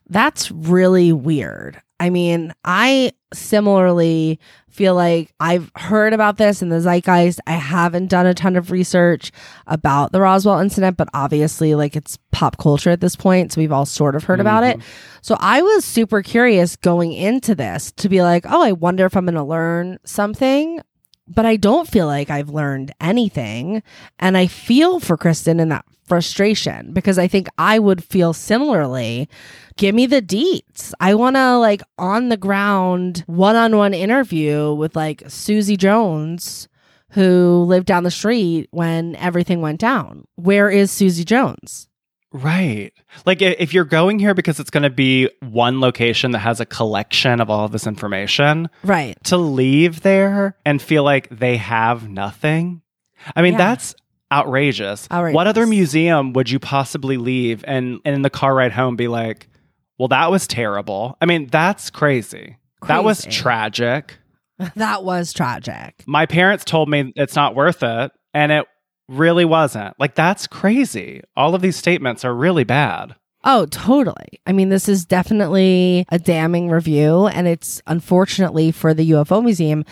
[0.10, 1.82] that's really weird.
[2.00, 7.40] I mean, I similarly feel like I've heard about this in the zeitgeist.
[7.48, 9.32] I haven't done a ton of research
[9.66, 13.52] about the Roswell incident, but obviously, like, it's pop culture at this point.
[13.52, 14.78] So we've all sort of heard about it.
[14.78, 14.90] Mm-hmm.
[15.24, 19.18] So I was super curious going into this to be like, oh, I wonder if
[19.18, 20.82] I'm going to learn something
[21.28, 23.84] but I don't feel like I've learned anything.
[24.20, 29.28] And I feel for Kristen in that frustration because I think I would feel similarly.
[29.76, 30.94] Give me the deets.
[31.00, 36.68] I want to like on the ground one on one interview with like Susie Jones,
[37.12, 40.26] who lived down the street when everything went down.
[40.36, 41.87] Where is Susie Jones?
[42.34, 42.92] Right.
[43.26, 46.66] Like if you're going here because it's going to be one location that has a
[46.66, 49.18] collection of all of this information, Right.
[49.26, 52.82] to leave there and feel like they have nothing.
[53.36, 53.58] I mean, Yeah.
[53.60, 53.96] that's
[54.32, 55.08] outrageous.
[55.12, 55.36] Outrageous.
[55.36, 59.08] What other museum would you possibly leave and, and in the car ride home be
[59.08, 59.48] like,
[59.98, 61.18] well, that was terrible?
[61.22, 62.58] I mean, that's crazy.
[62.88, 64.18] That was tragic.
[64.76, 66.04] that was tragic.
[66.06, 68.66] My parents told me it's not worth it, and it
[69.08, 70.00] really wasn't.
[70.00, 71.22] Like, that's crazy.
[71.36, 73.16] All of these statements are really bad.
[73.44, 74.42] Oh, totally.
[74.46, 79.86] I mean, this is definitely a damning review, and it's unfortunately for the UFO Museum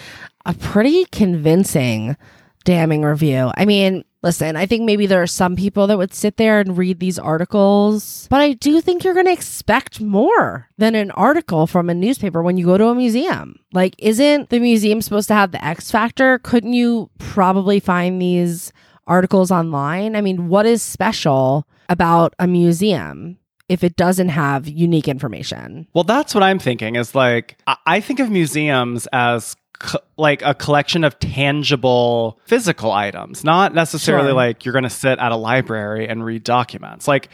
[0.45, 2.17] a pretty convincing
[2.65, 3.51] damning review.
[3.56, 6.78] I mean, listen, I think maybe there are some people that would sit there and
[6.78, 11.67] read these articles, but I do think you're going to expect more than an article
[11.67, 13.60] from a newspaper when you go to a museum.
[13.71, 16.39] Like, isn't the museum supposed to have the X factor?
[16.39, 18.73] Couldn't you probably find these
[19.08, 20.15] articles online?
[20.15, 23.38] I mean, what is special about a museum?
[23.68, 25.88] If it doesn't have unique information.
[25.96, 30.54] Well, that's what I'm thinking is like, I- think of museums as co- like a
[30.54, 34.34] collection of tangible physical items, not necessarily Sure.
[34.36, 37.08] like you're going to sit at a library and read documents.
[37.08, 37.30] Like,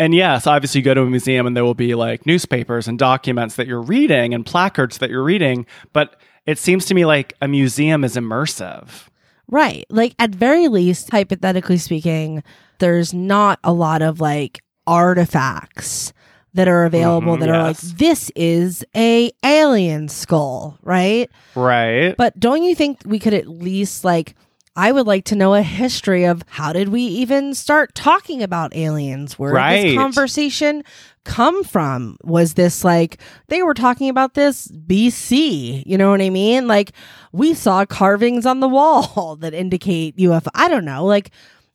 [0.00, 2.98] and yes, obviously you go to a museum and there will be like newspapers and
[2.98, 7.34] documents that you're reading and placards that you're reading, but it seems to me like
[7.40, 9.06] a museum is immersive.
[9.50, 9.84] Right.
[9.90, 12.42] Like, at very least, hypothetically speaking,
[12.78, 16.12] there's not a lot of like artifacts
[16.54, 21.30] that are available Mhm, that are like, this is a alien skull, right?
[21.54, 22.16] Right.
[22.16, 24.34] But don't you think we could at least like
[24.80, 28.74] I would like to know a history of how did we even start talking about
[28.74, 29.38] aliens?
[29.38, 30.84] Where did this conversation
[31.22, 32.16] come from?
[32.24, 35.82] Was this like they were talking about this BC?
[35.84, 36.66] You know what I mean?
[36.66, 36.92] Like
[37.30, 40.48] we saw carvings on the wall that indicate UFO.
[40.54, 41.04] I don't know.
[41.04, 41.30] Like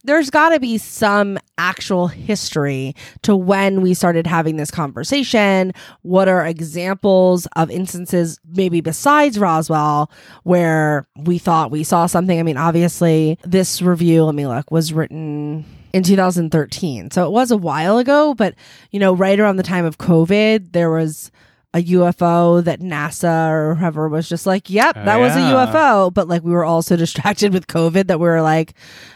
[0.06, 5.74] there's got to be some actual history to when we started having this conversation.
[6.02, 10.12] What are examples of instances, maybe besides Roswell,
[10.44, 12.40] where we thought we saw something?
[12.40, 17.12] I mean, obviously, this review, let me look, was written in 2013.
[17.12, 18.56] So it was a while ago, but,
[18.92, 21.32] you know, right around the time of COVID, there was
[21.76, 25.40] a UFO that NASA or whoever was just like, yep, Oh, that was a.
[25.40, 26.14] UFO.
[26.14, 28.74] But like we were all so distracted with COVID that we were like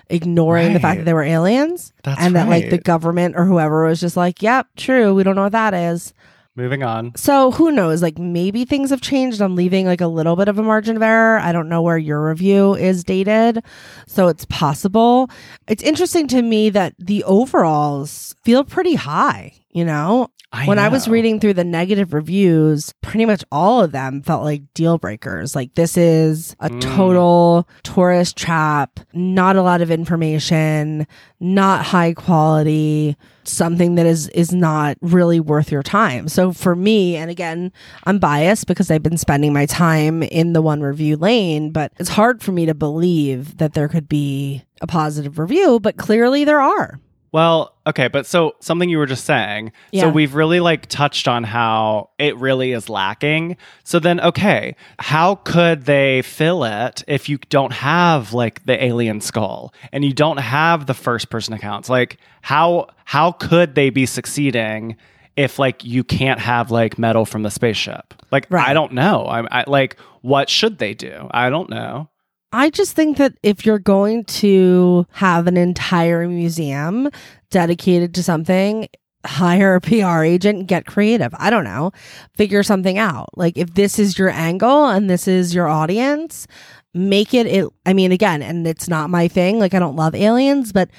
[0.10, 1.94] ignoring the fact that they were aliens.
[2.04, 5.16] That's and that like the government or whoever was just like, yep, true.
[5.16, 6.14] We don't know what that is.
[6.56, 7.14] Moving on.
[7.16, 8.02] So who knows?
[8.02, 9.40] Like maybe things have changed.
[9.42, 11.40] I'm leaving like a little bit of a margin of error.
[11.40, 13.64] I don't know where your review is dated.
[14.08, 15.30] So it's possible.
[15.70, 20.30] It's interesting to me that the overalls feel pretty high, you know?
[20.52, 24.44] I when I was reading through the negative reviews, pretty much all of them felt
[24.44, 25.56] like deal breakers.
[25.56, 26.82] Like this is a Mm.
[26.82, 31.06] total tourist trap, not a lot of information,
[31.40, 36.28] not high quality, something that is is not really worth your time.
[36.28, 37.72] So for me, and again,
[38.06, 42.10] I'm biased because I've been spending my time in the one review lane, but it's
[42.10, 46.60] hard for me to believe that there could be a positive review, but clearly there
[46.62, 47.00] are.
[47.32, 49.72] Well, okay, but so something you were just saying.
[49.92, 50.04] Yeah.
[50.04, 53.58] So we've really like touched on how it really is lacking.
[53.84, 59.22] So then, okay, how could they fill it if you don't have like the alien
[59.22, 61.90] skull and you don't have the first person accounts?
[61.90, 64.96] Like how how could they be succeeding
[65.36, 68.14] if like you can't have like metal from the spaceship?
[68.32, 68.68] Like Right.
[68.68, 69.28] I don't know.
[69.28, 71.28] I'm I, like what should they do?
[71.32, 72.10] I don't know.
[72.52, 77.10] I just think that if you're going to have an entire museum
[77.52, 78.88] dedicated to something,
[79.26, 81.34] hire a PR agent, get creative.
[81.38, 81.92] I don't know.
[82.36, 83.30] Figure something out.
[83.38, 86.48] Like if this is your angle and this is your audience,
[86.94, 89.60] make it it I mean again, and it's not my thing.
[89.60, 90.90] Like I don't love aliens, but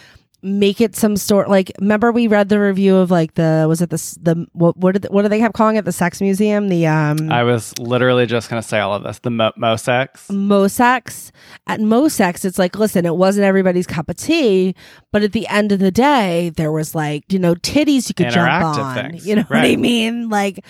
[0.43, 3.91] make it some sort like remember we read the review of like the was it
[3.91, 6.87] the the what what did what do they kept calling it the sex museum the
[6.87, 9.19] um I was literally just gonna say all of this.
[9.19, 10.29] The Mo- Mosex.
[10.29, 11.31] Mosex.
[11.67, 14.75] At Mosex, it's like, listen, it wasn't everybody's cup of tea,
[15.13, 18.31] but at the end of the day, there was like, you know, titties you could
[18.31, 18.95] jump on.
[18.95, 20.29] things, You know what I mean?
[20.29, 20.65] Like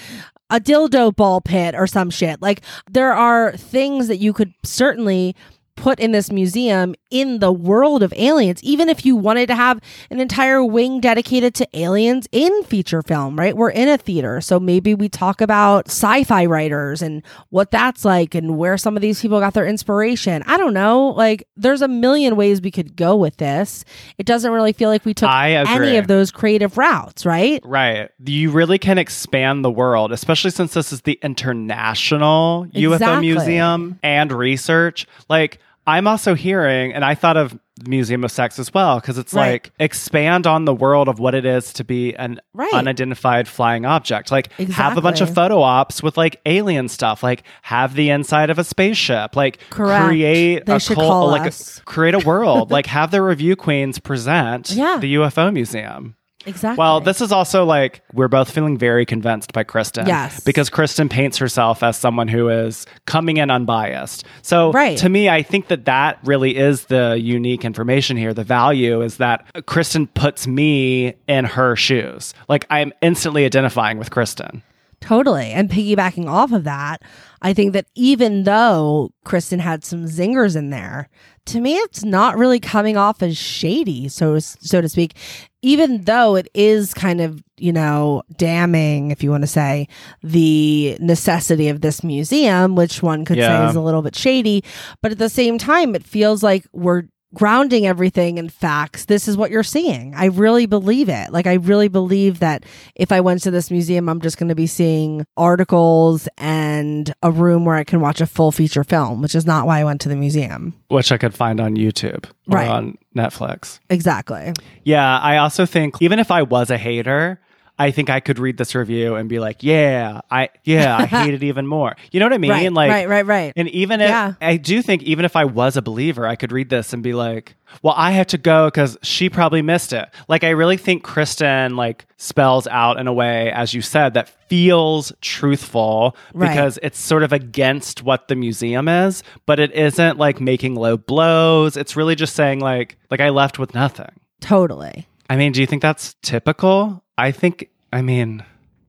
[0.50, 2.42] a dildo ball pit or some shit.
[2.42, 5.36] Like there are things that you could certainly
[5.76, 9.80] put in this museum in the world of aliens even if you wanted to have
[10.10, 13.56] an entire wing dedicated to aliens in feature film right?
[13.56, 18.34] We're in a theater so maybe we talk about sci-fi writers and what that's like
[18.34, 20.42] and where some of these people got their inspiration.
[20.46, 21.08] I don't know.
[21.08, 23.84] Like there's a million ways we could go with this.
[24.18, 27.60] It doesn't really feel like we took any of those creative routes right?
[27.64, 28.10] Right.
[28.24, 34.32] You really can expand the world, especially since this is the International UFO Museum and
[34.32, 35.06] Research.
[35.28, 39.32] Like, I'm also hearing, and I thought of Museum of Sex as well, because it's
[39.32, 39.52] Right.
[39.52, 42.72] like expand on the world of what it is to be an Right.
[42.74, 44.30] unidentified flying object.
[44.30, 47.22] Like, have a bunch of photo ops with like alien stuff.
[47.22, 49.34] Like, have the inside of a spaceship.
[49.34, 50.04] Like, Correct.
[50.06, 51.80] create They a cult- like us.
[51.86, 52.70] create a world.
[52.70, 54.98] like, have the review queens present Yeah.
[55.00, 56.14] the UFO museum.
[56.46, 60.06] Exactly Well, this is also like we're both feeling very convinced by Kristen.
[60.06, 60.40] Yes.
[60.40, 64.24] Because Kristen paints herself as someone who is coming in unbiased.
[64.42, 64.98] So Right.
[64.98, 68.32] to me, I think that that really is the unique information here.
[68.34, 72.34] The value is that Kristen puts me in her shoes.
[72.48, 74.62] Like I'm instantly identifying with Kristen.
[75.00, 75.50] Totally.
[75.50, 77.02] And piggybacking off of that,
[77.40, 81.08] I think that even though Kristen had some zingers in there,
[81.50, 85.14] to me, it's not really coming off as shady, so so to speak.
[85.62, 89.86] Even though it is kind of you know damning, if you want to say,
[90.22, 93.66] the necessity of this museum, which one could Yeah.
[93.66, 94.64] say is a little bit shady,
[95.02, 99.04] but at the same time, it feels like we're grounding everything in facts.
[99.04, 100.14] This is what you're seeing.
[100.16, 101.30] I really believe it.
[101.32, 102.64] Like I really believe that
[102.96, 107.30] if I went to this museum, I'm just going to be seeing articles and a
[107.30, 110.00] room where I can watch a full feature film, which is not why I went
[110.02, 110.74] to the museum.
[110.88, 112.68] Which I could find on YouTube or Right.
[112.68, 113.78] on Netflix.
[113.90, 114.52] Exactly.
[114.84, 117.40] Yeah, I also think even if I was a hater,
[117.80, 121.34] I think I could read this review and be like, yeah, I yeah, I hate
[121.34, 121.96] it even more.
[122.12, 122.50] You know what I mean?
[122.50, 123.52] right, like right, right, right.
[123.56, 124.34] And even if Yeah.
[124.40, 127.14] I do think even if I was a believer, I could read this and be
[127.14, 130.08] like, well, I had to go because she probably missed it.
[130.28, 134.28] Like I really think Kristen like spells out in a way, as you said, that
[134.48, 136.48] feels truthful Right.
[136.50, 140.96] because it's sort of against what the museum is, but it isn't like making low
[140.96, 141.76] blows.
[141.76, 144.10] It's really just saying like like I left with nothing.
[144.40, 145.06] Totally.
[145.30, 147.04] I mean, do you think that's typical?
[147.16, 148.44] I think, I mean,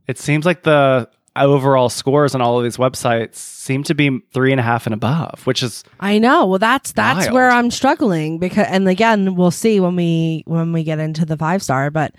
[0.07, 4.51] it seems like the overall scores on all of these websites seem to be three
[4.51, 6.47] and a half and above, which is I know.
[6.47, 7.33] Well, that's that's Wild.
[7.33, 11.37] where I'm struggling because, and again, we'll see when we when we get into the
[11.37, 11.91] five star.
[11.91, 12.15] But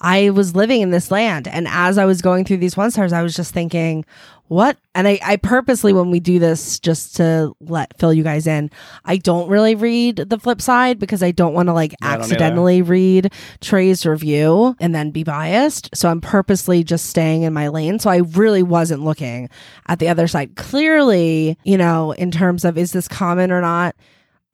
[0.00, 3.12] I was living in this land, and as I was going through these one stars,
[3.12, 4.04] I was just thinking,
[4.48, 4.76] what?
[4.94, 8.70] And I, I purposely, when we do this, just to let fill you guys in,
[9.04, 12.82] I don't really read the flip side because I don't want to like I accidentally
[12.82, 15.90] read Trey's review and then be biased.
[15.94, 17.98] So I'm purposely just staying in my lane.
[17.98, 19.48] So I really wasn't looking
[19.88, 20.54] at the other side.
[20.56, 23.96] Clearly, you know, in terms of is this common or not,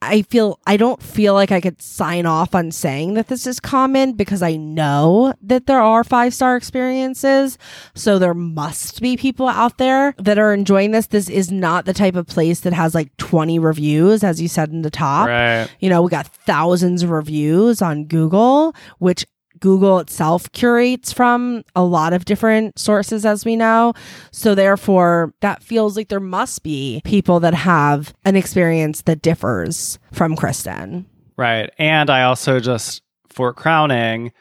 [0.03, 3.61] I feel I don't feel like I could sign off on saying that this is
[3.61, 7.57] common because I know that there are five star experiences.
[7.95, 11.07] So there must be people out there that are enjoying this.
[11.07, 14.71] This is not the type of place that has like 20 reviews, as you said
[14.71, 15.29] in the top.
[15.29, 15.69] right.
[15.79, 19.25] You know, we got thousands of reviews on Google, which
[19.62, 23.94] Google itself curates from a lot of different sources, as we know.
[24.33, 29.98] So, therefore, that feels like there must be people that have an experience that differs
[30.12, 31.07] from Kristen.
[31.38, 31.70] Right.
[31.79, 34.33] And I also just, for crowning,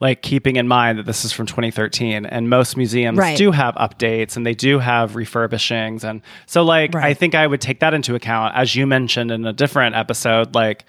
[0.00, 3.36] like keeping in mind that this is from 2013 and most museums Right.
[3.36, 6.04] do have updates and they do have refurbishings.
[6.04, 8.54] And so, like, I think I would take that into account.
[8.54, 10.84] As you mentioned in a different episode, like,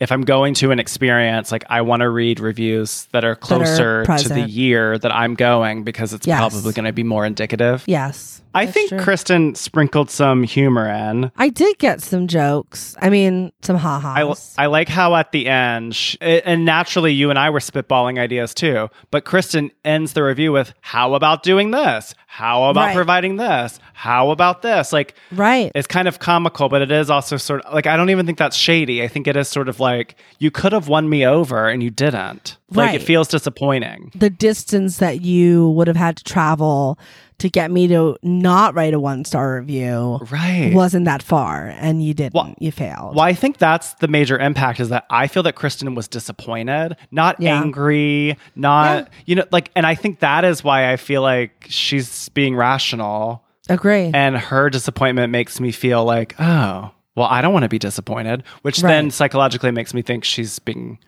[0.00, 4.04] if I'm going to an experience, like I want to read reviews that are closer
[4.04, 6.38] to the year that I'm going because it's Yes.
[6.38, 7.82] probably going to be more indicative.
[7.86, 8.40] Yes.
[8.54, 8.98] I that's think true.
[9.00, 11.30] Kristen sprinkled some humor in.
[11.36, 12.96] I did get some jokes.
[13.00, 14.54] I mean, some ha I, ha's.
[14.58, 18.54] I like how at the end, sh- and naturally you and I were spitballing ideas
[18.54, 22.14] too, but Kristen ends the review with, How about doing this?
[22.26, 22.94] How about Right.
[22.94, 23.80] providing this?
[23.94, 24.92] How about this?
[24.92, 25.72] Like, right.
[25.74, 28.38] it's kind of comical, but it is also sort of like, I don't even think
[28.38, 29.02] that's shady.
[29.02, 31.90] I think it is sort of like, you could have won me over and you
[31.90, 32.56] didn't.
[32.70, 34.12] Like, it feels disappointing.
[34.14, 36.98] the distance that you would have had to travel
[37.38, 40.72] to get me to not write a one star review Right.
[40.74, 44.38] wasn't that far and you didn't Well- you failed Well, I think that's the major
[44.38, 47.60] impact is that I feel that Kristen was disappointed, not Yeah.
[47.60, 52.28] angry, not, you know, like, and I think that is why I feel like she's
[52.30, 57.64] being rational agree and her disappointment makes me feel like, oh, well, I don't want
[57.64, 60.98] to be disappointed, which then psychologically makes me think she's being,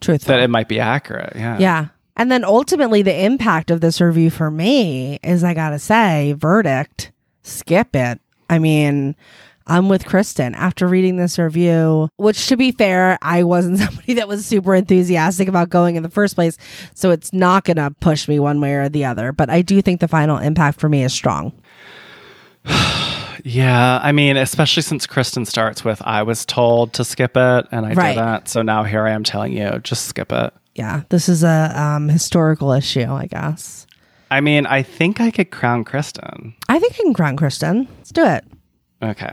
[0.00, 1.32] truthful that it might be accurate.
[1.34, 1.58] Yeah.
[1.58, 1.86] yeah
[2.16, 7.12] and then ultimately the impact of this review for me is i gotta say verdict
[7.42, 9.14] skip it i mean
[9.66, 14.28] I'm with Kristen after reading this review, which to be fair, I wasn't somebody that
[14.28, 16.58] was super enthusiastic about going in the first place.
[16.94, 19.32] So it's not going to push me one way or the other.
[19.32, 21.52] But I do think the final impact for me is strong.
[23.46, 24.00] Yeah.
[24.02, 27.92] I mean, especially since Kristen starts with, I was told to skip it and I
[27.92, 28.14] Right.
[28.14, 28.48] didn't.
[28.48, 30.54] So now here I am telling you, just skip it.
[30.74, 33.86] Yeah, this is a um, historical issue, I guess.
[34.30, 36.54] I mean, I think I could crown Kristen.
[36.68, 37.88] I think I can crown Kristen.
[37.98, 38.44] Let's do it.
[39.02, 39.32] Okay.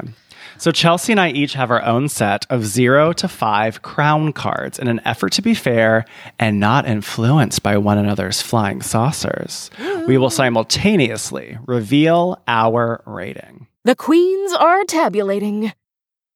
[0.58, 4.78] So Chelsey and I each have our own set of zero to five crown cards
[4.78, 6.06] in an effort to be fair
[6.38, 9.72] and not influenced by one another's flying saucers.
[10.08, 13.68] We will simultaneously reveal our rating.
[13.86, 15.74] The queens are tabulating.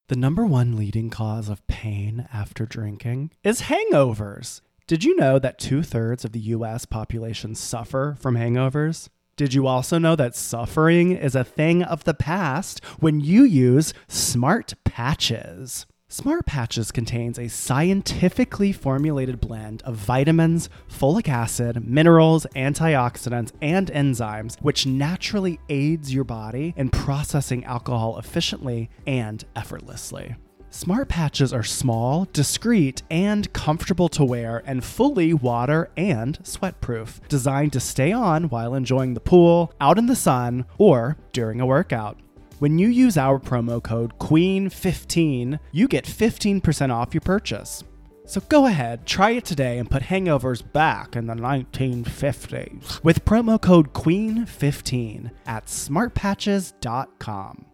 [0.08, 4.62] The number one leading cause of pain after drinking is hangovers.
[4.88, 9.10] Did you know that two thirds of the US population suffer from hangovers?
[9.36, 13.96] Did you also know that suffering is a thing of the past when you use
[14.08, 15.88] smart patches?
[16.08, 24.56] Smart Patches contains a scientifically formulated blend of vitamins, folic acid, minerals, antioxidants, and enzymes,
[24.62, 30.36] which naturally aids your body in processing alcohol efficiently and effortlessly.
[30.76, 37.22] Smart patches are small, discreet, and comfortable to wear, and fully water and sweat proof,
[37.30, 41.66] designed to stay on while enjoying the pool, out in the sun, or during a
[41.66, 42.20] workout.
[42.60, 47.86] When you use our promo code QUEEN15, you get 15% off your purchase.
[48.26, 53.62] So go ahead, try it today and put hangovers back in the 1950s with promo
[53.62, 57.66] code QUEEN15 at smartpatches.com.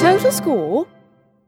[0.00, 0.86] Total score?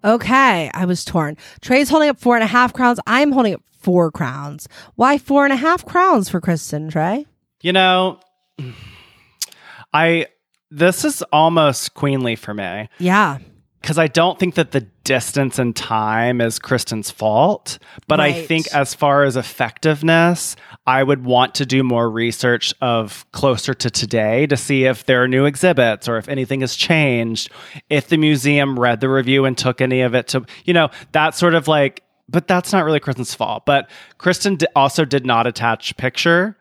[0.05, 1.37] Okay, I was torn.
[1.61, 3.01] Trey's holding up four and a half crowns.
[3.07, 4.69] I'm holding up four crowns.
[4.97, 7.27] Why four and a half crowns for Kristen, Trey?
[7.63, 8.19] You know,
[9.95, 10.27] I
[10.71, 13.39] this is almost queenly for me Yeah.
[13.83, 18.73] Because I don't think that the distance and time is Kristen's fault, but I think
[18.73, 20.55] as far as effectiveness,
[20.87, 25.23] I would want to do more research of closer to today to see if there
[25.23, 27.51] are new exhibits or if anything has changed,
[27.91, 31.35] if the museum read the review and took any of it to, you know, that
[31.35, 33.67] sort of like but that's not really Kristen's fault.
[33.67, 36.57] But Kristen also did not attach picture.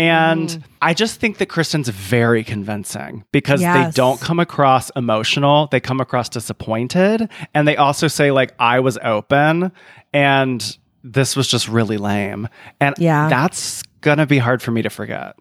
[0.00, 0.62] And Mm.
[0.80, 3.94] I just think that Kristen's very convincing because Yes.
[3.94, 5.68] they don't come across emotional.
[5.70, 7.28] They come across disappointed.
[7.52, 9.72] And they also say, like, I was open
[10.14, 12.48] and this was just really lame.
[12.80, 13.28] And Yeah.
[13.28, 15.34] that's going to be hard for me to forget.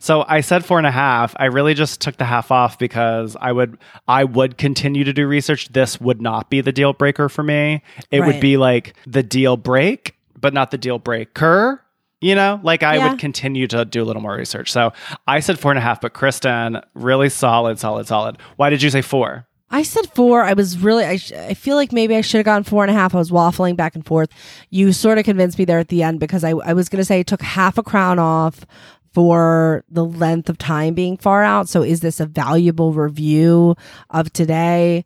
[0.00, 1.36] So I said four and a half.
[1.38, 3.78] I really just took the half off because I would
[4.08, 5.68] I would continue to do research.
[5.68, 7.82] This would not be the deal breaker for me.
[8.10, 8.26] It Right.
[8.26, 11.82] would be like the deal break, but not the deal breaker.
[12.22, 13.10] You know, like I Yeah.
[13.10, 14.70] would continue to do a little more research.
[14.72, 14.92] So
[15.26, 18.38] I said four and a half, but Kristen, really solid, solid, solid.
[18.56, 19.46] Why did you say four?
[19.70, 20.42] I said four.
[20.44, 22.90] I was really, I, sh- I feel like maybe I should have gone four and
[22.90, 23.14] a half.
[23.14, 24.28] I was waffling back and forth.
[24.70, 27.04] You sort of convinced me there at the end because I, I was going to
[27.04, 28.66] say I took half a crown off
[29.14, 31.68] for the length of time being far out.
[31.68, 33.74] So is this a valuable review
[34.10, 35.04] of today?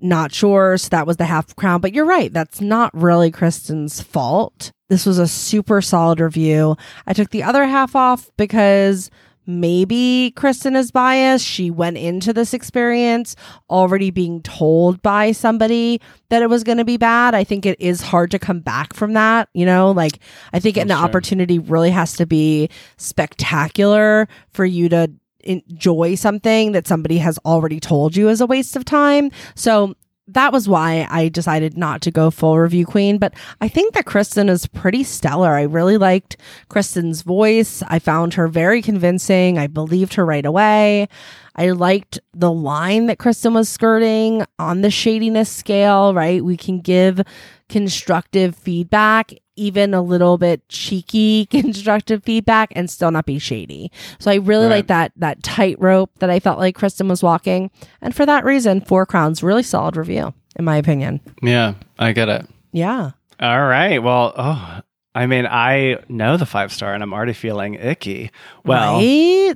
[0.00, 0.76] Not sure.
[0.78, 1.80] So that was the half crown.
[1.80, 2.32] But you're right.
[2.32, 4.72] That's not really Kristen's fault.
[4.92, 6.76] This was a super solid review.
[7.06, 9.10] I took the other half off because
[9.46, 11.46] maybe Kristen is biased.
[11.46, 13.34] She went into this experience
[13.70, 17.34] already being told by somebody that it was going to be bad.
[17.34, 19.48] I think it is hard to come back from that.
[19.54, 20.18] You know, like
[20.52, 20.98] I think an sure.
[20.98, 22.68] opportunity really has to be
[22.98, 28.76] spectacular for you to enjoy something that somebody has already told you is a waste
[28.76, 29.30] of time.
[29.54, 29.94] So
[30.28, 33.18] that was why I decided not to go full review queen.
[33.18, 35.54] But I think that Kristen is pretty stellar.
[35.54, 36.36] I really liked
[36.68, 37.82] Kristen's voice.
[37.88, 39.58] I found her very convincing.
[39.58, 41.08] I believed her right away.
[41.56, 46.42] I liked the line that Kristen was skirting on the shadiness scale, right?
[46.42, 47.20] We can give
[47.68, 53.90] constructive feedback, even a little bit cheeky constructive feedback and still not be shady.
[54.18, 54.76] So I really Right.
[54.76, 57.70] like that that tightrope that I felt like Kristen was walking.
[58.00, 61.20] And for that reason, Four Crowns, really solid review, in my opinion.
[61.42, 62.46] Yeah, I get it.
[62.72, 63.10] Yeah.
[63.40, 63.98] All right.
[64.02, 64.80] Well, oh,
[65.14, 68.30] I mean, I know the five star and I'm already feeling icky.
[68.64, 69.54] Well, right?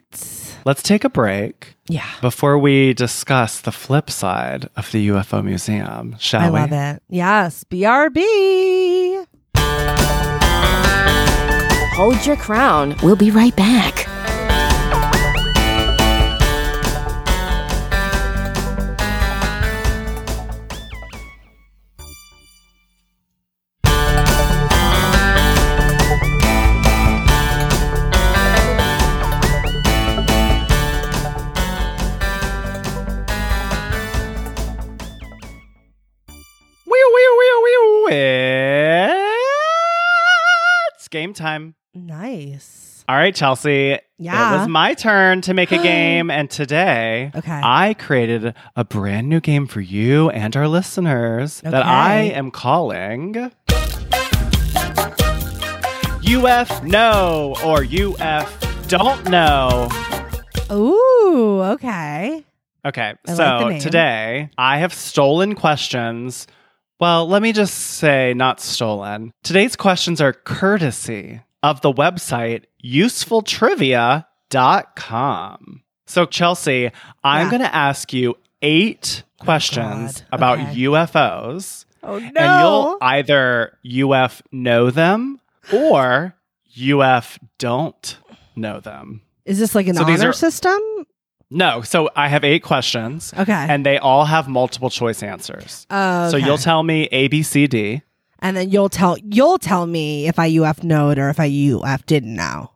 [0.66, 1.76] let's take a break.
[1.88, 2.04] Yeah.
[2.20, 6.58] Before we discuss the flip side of the UFO museum, shall I we?
[6.58, 7.02] I love it.
[7.08, 7.64] Yes.
[7.64, 9.15] BRB.
[11.96, 12.94] Hold your crown.
[13.02, 14.06] We'll be right back.
[41.32, 41.74] Time.
[41.94, 43.04] Nice.
[43.08, 43.98] All right, Chelsey.
[44.18, 44.54] Yeah.
[44.54, 46.30] It was my turn to make a game.
[46.30, 47.60] And today, Okay.
[47.62, 53.50] I created a brand new game for you and our listeners that I am calling
[56.28, 59.88] UF No or UF Don't Know.
[60.72, 62.44] Ooh, okay.
[62.84, 63.80] Okay, I so name.
[63.80, 66.46] today I have stolen questions.
[66.98, 69.32] Well, let me just say, not stolen.
[69.42, 75.82] Today's questions are courtesy of the website usefultrivia.com.
[76.06, 76.90] So, Chelsey,
[77.24, 80.26] I'm going to ask you eight questions God.
[80.32, 80.74] about Okay.
[80.84, 82.30] UFOs, Oh no.
[82.36, 85.40] and you'll either UF know them
[85.72, 86.34] or
[86.80, 88.18] UF don't
[88.54, 89.22] know them.
[89.44, 90.78] Is this like an So honor are- system?
[91.50, 93.32] No, so I have eight questions.
[93.36, 93.52] Okay.
[93.52, 95.86] And they all have multiple choice answers.
[95.90, 98.02] Oh, So you'll tell me A, B, C, D.
[98.40, 102.04] And then you'll tell you'll tell me if I UF knowed or if I UF
[102.06, 102.70] didn't know.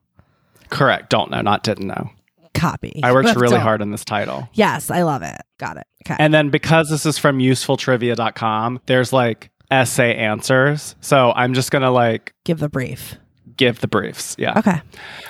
[0.70, 1.10] Correct.
[1.10, 2.10] Don't know, not didn't know.
[2.54, 3.00] Copy.
[3.02, 3.60] I worked really don't.
[3.60, 4.48] hard on this title.
[4.54, 5.40] Yes, I love it.
[5.58, 5.86] Got it.
[6.04, 6.16] Okay.
[6.18, 10.96] And then because this is from usefultrivia.com, there's like essay answers.
[11.00, 13.16] So I'm just going to like Give the brief.
[13.60, 14.36] Give the briefs.
[14.38, 14.58] Yeah.
[14.58, 14.80] Okay.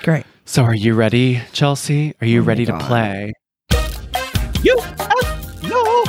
[0.03, 0.25] Great.
[0.45, 2.13] So are you ready, Chelsey?
[2.21, 3.33] Are you Oh ready to play?
[4.63, 6.05] You F no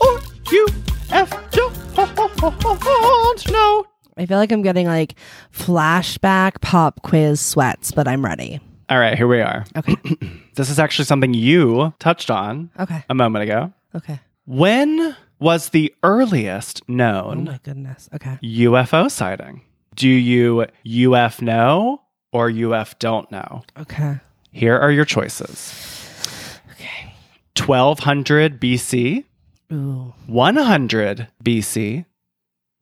[0.00, 0.66] or you
[1.10, 3.84] F don't know.
[4.16, 5.14] I feel like I'm getting like
[5.52, 8.58] flashback pop quiz sweats, but I'm ready.
[8.88, 9.66] All right, here we are.
[9.76, 9.96] Okay.
[10.54, 13.04] This is actually something you touched on Okay.
[13.10, 13.72] a moment ago.
[13.94, 14.20] Okay.
[14.46, 18.08] When was the earliest known Oh known my goodness.
[18.14, 18.38] Okay.
[18.42, 19.62] UFO sighting?
[20.00, 20.64] Do you
[21.14, 22.00] UF know
[22.32, 23.64] or UF don't know?
[23.78, 24.18] Okay.
[24.50, 27.12] Here are your choices Okay.
[27.58, 29.24] 1200 BC,
[29.70, 30.14] Ooh.
[30.26, 32.06] 100 BC,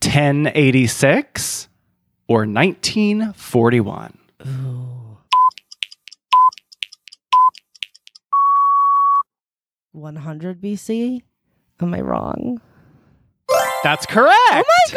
[0.00, 1.68] 1086,
[2.28, 4.18] or 1941.
[4.46, 5.18] Ooh.
[9.90, 11.22] One hundred BC.
[11.80, 12.60] Am I wrong?
[13.82, 14.36] That's correct.
[14.52, 14.94] Oh my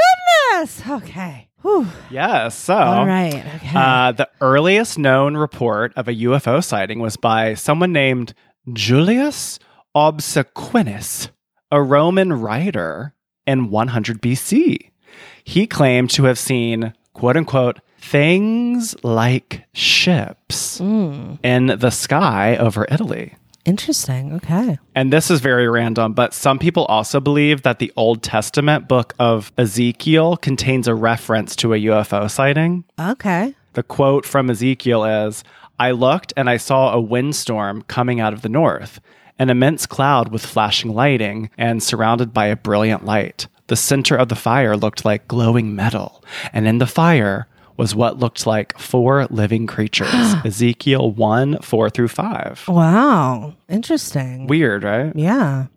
[0.59, 0.83] goodness.
[0.87, 1.47] Okay.
[1.61, 1.87] Whew.
[2.09, 2.55] Yes.
[2.57, 3.35] So, All right.
[3.55, 3.71] Okay.
[3.75, 8.33] uh, the earliest known report of a UFO sighting was by someone named
[8.73, 9.59] Julius
[9.95, 11.29] Obsequens,
[11.71, 13.13] a Roman writer
[13.45, 14.89] in 100 BC.
[15.43, 21.39] He claimed to have seen, quote unquote, things like ships Mm.
[21.43, 23.35] in the sky over Italy.
[23.65, 24.33] Interesting.
[24.33, 24.79] Okay.
[24.95, 29.13] And this is very random, but some people also believe that the Old Testament book
[29.19, 32.83] of Ezekiel contains a reference to a UFO sighting.
[32.99, 33.55] Okay.
[33.73, 35.43] The quote from Ezekiel is
[35.79, 38.99] I looked and I saw a windstorm coming out of the north,
[39.39, 43.47] an immense cloud with flashing lighting and surrounded by a brilliant light.
[43.67, 47.47] The center of the fire looked like glowing metal, and in the fire
[47.77, 50.09] was what looked like four living creatures
[50.45, 52.65] Ezekiel 1 4 through 5.
[52.67, 53.55] Wow.
[53.69, 54.47] Interesting.
[54.47, 55.15] Weird, right?
[55.15, 55.67] yeah.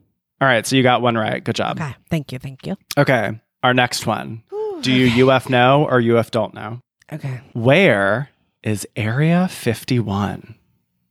[0.41, 1.43] All right, so you got one right.
[1.43, 1.81] Good job.
[1.81, 1.95] Okay.
[2.11, 2.39] Thank you.
[2.39, 2.77] Thank you.
[2.99, 4.43] Okay, our next one.
[4.83, 6.81] Do you UF know or UF don't know?
[7.11, 7.41] Okay.
[7.55, 8.29] Where
[8.63, 10.57] is Area 51?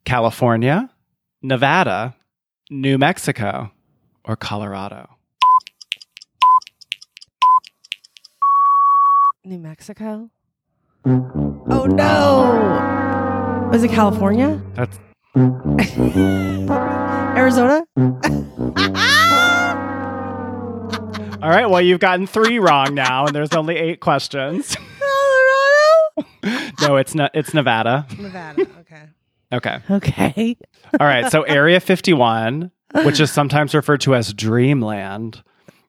[0.05, 0.89] California,
[1.41, 2.15] Nevada,
[2.69, 3.71] New Mexico,
[4.25, 5.09] or Colorado?
[9.45, 10.29] New Mexico.
[11.05, 13.69] Oh no.
[13.71, 14.61] Was it California?
[14.75, 14.97] That's
[17.37, 17.83] Arizona?
[21.41, 21.65] all right.
[21.69, 24.77] Well, you've gotten three wrong now, and there's only eight questions.
[26.15, 26.29] Colorado?
[26.81, 27.31] no, it's not.
[27.33, 28.05] It's Nevada.
[28.17, 28.61] Nevada.
[28.61, 29.01] Okay.
[29.51, 29.79] Okay.
[29.89, 30.57] Okay.
[30.99, 31.29] All right.
[31.31, 32.71] So Area 51,
[33.03, 35.43] which is sometimes referred to as Dreamland,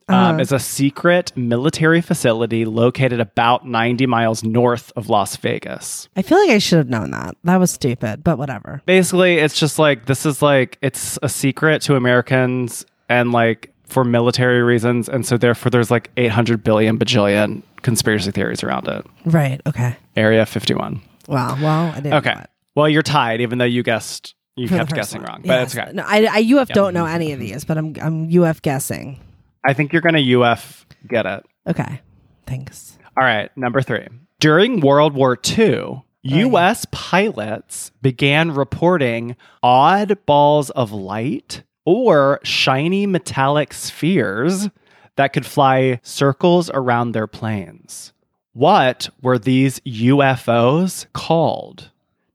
[0.09, 0.39] um, Uh-huh.
[0.41, 6.09] is a secret military facility located about 90 miles north of Las Vegas.
[6.17, 7.37] I feel like I should have known that.
[7.45, 8.83] That was stupid, but whatever.
[8.87, 14.05] Basically, it's just like this is like it's a secret to Americans and like for
[14.05, 15.09] military reasons.
[15.09, 19.07] And so therefore, there's like 800 billion bajillion conspiracy theories around it.
[19.25, 19.61] Right.
[19.67, 19.97] Okay.
[20.17, 21.01] Area 51.
[21.29, 21.57] Wow.
[21.61, 22.15] Well, I didn't.
[22.15, 22.37] Okay.
[22.75, 25.31] Well, you're tied, even though you guessed, you for kept guessing one.
[25.31, 25.75] wrong, but Yes.
[25.75, 25.93] it's okay.
[25.93, 29.21] No, I, I UF don't know any of these, but I'm I'm UF guessing.
[29.65, 31.45] I think you're going to UF get it.
[31.67, 32.01] Okay.
[32.47, 32.99] Thanks.
[33.17, 34.07] All right, number three.
[34.41, 36.87] During World War II, oh, U.S.
[36.91, 44.69] pilots began reporting odd balls of light or shiny metallic spheres
[45.17, 48.13] that could fly circles around their planes.
[48.53, 51.91] What were these UFOs called?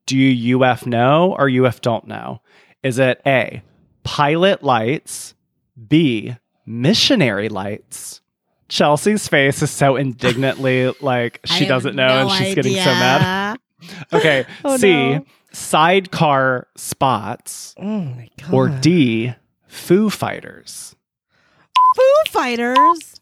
[0.06, 2.42] Do you UF know or UF don't know?
[2.82, 3.62] Is it A,
[4.04, 5.34] pilot lights,
[5.88, 6.36] B,
[6.70, 8.22] missionary lights?
[8.70, 13.58] Chelsey's face is so indignantly like she doesn't know and she's getting so mad.
[14.12, 15.26] Okay, Oh, C, no.
[15.54, 18.54] sidecar spots, Oh my god.
[18.54, 19.34] or D,
[19.68, 20.96] Foo Fighters.
[21.96, 23.22] Foo Fighters.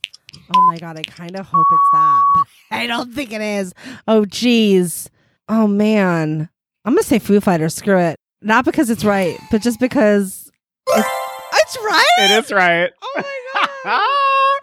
[0.56, 3.74] Oh my god, I kind of hope it's that, but I don't think it is.
[4.08, 5.10] Oh geez.
[5.48, 6.50] Oh man.
[6.86, 7.76] I'm gonna say Foo Fighters.
[7.76, 8.16] Screw it.
[8.42, 10.52] Not because it's right, but just because
[10.88, 11.08] it's,
[11.68, 12.06] it's right.
[12.20, 12.92] It is right.
[13.02, 13.24] Oh my
[13.84, 14.04] god.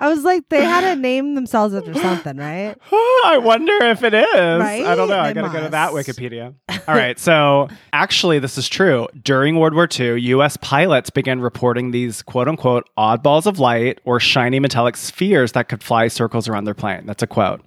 [0.01, 2.75] I was like, they had to name themselves after something, right?
[2.93, 4.25] I wonder if it is.
[4.35, 4.85] Right?
[4.85, 5.19] I don't know.
[5.19, 5.93] I gotta go to that.
[5.93, 6.55] Wikipedia.
[6.89, 7.19] All right.
[7.19, 9.07] So actually, this is true.
[9.23, 10.57] During World War II, U.S.
[10.59, 15.69] pilots began reporting these quote unquote odd balls of light or shiny metallic spheres that
[15.69, 17.07] could fly circles around their plane.
[17.07, 17.63] That's a quote.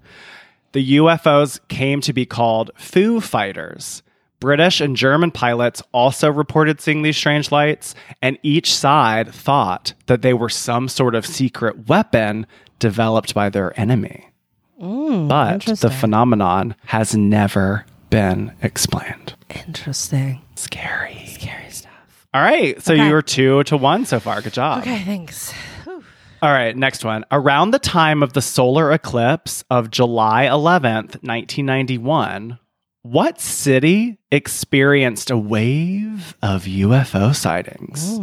[0.73, 4.03] The UFOs came to be called Foo Fighters
[4.39, 10.21] British and German pilots also reported seeing these strange lights, and each side thought that
[10.21, 12.45] they were some sort of secret weapon
[12.79, 14.27] developed by their enemy.
[14.81, 19.33] Mm, But the phenomenon has never been explained.
[19.49, 20.41] interesting.
[20.55, 21.23] Scary.
[21.25, 22.27] Scary stuff.
[22.33, 22.81] All right.
[22.83, 23.07] So Okay.
[23.07, 24.41] you were two to one so far.
[24.41, 24.81] Good job.
[24.81, 25.51] Okay, thanks.
[26.41, 26.77] All right.
[26.77, 27.25] Next one.
[27.31, 32.59] Around the time of the solar eclipse of July 11th, 1991,
[33.11, 38.19] what city experienced a wave of UFO sightings?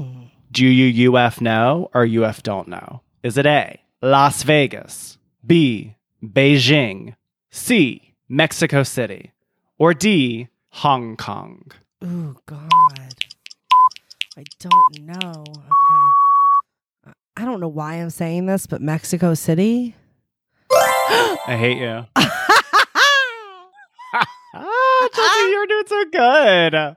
[0.52, 3.00] Do you UF know or UF don't know?
[3.22, 7.14] Is it A, Las Vegas, B, Beijing,
[7.50, 9.32] C, Mexico City,
[9.78, 11.70] or D, Hong Kong?
[12.02, 12.70] Oh God,
[14.36, 15.44] I don't know.
[15.48, 16.10] Okay,
[17.06, 19.94] I- I don't know why I'm saying this, but Mexico City.
[20.70, 22.04] I hate you.
[24.54, 26.96] ah, Chelsey, you're doing so good.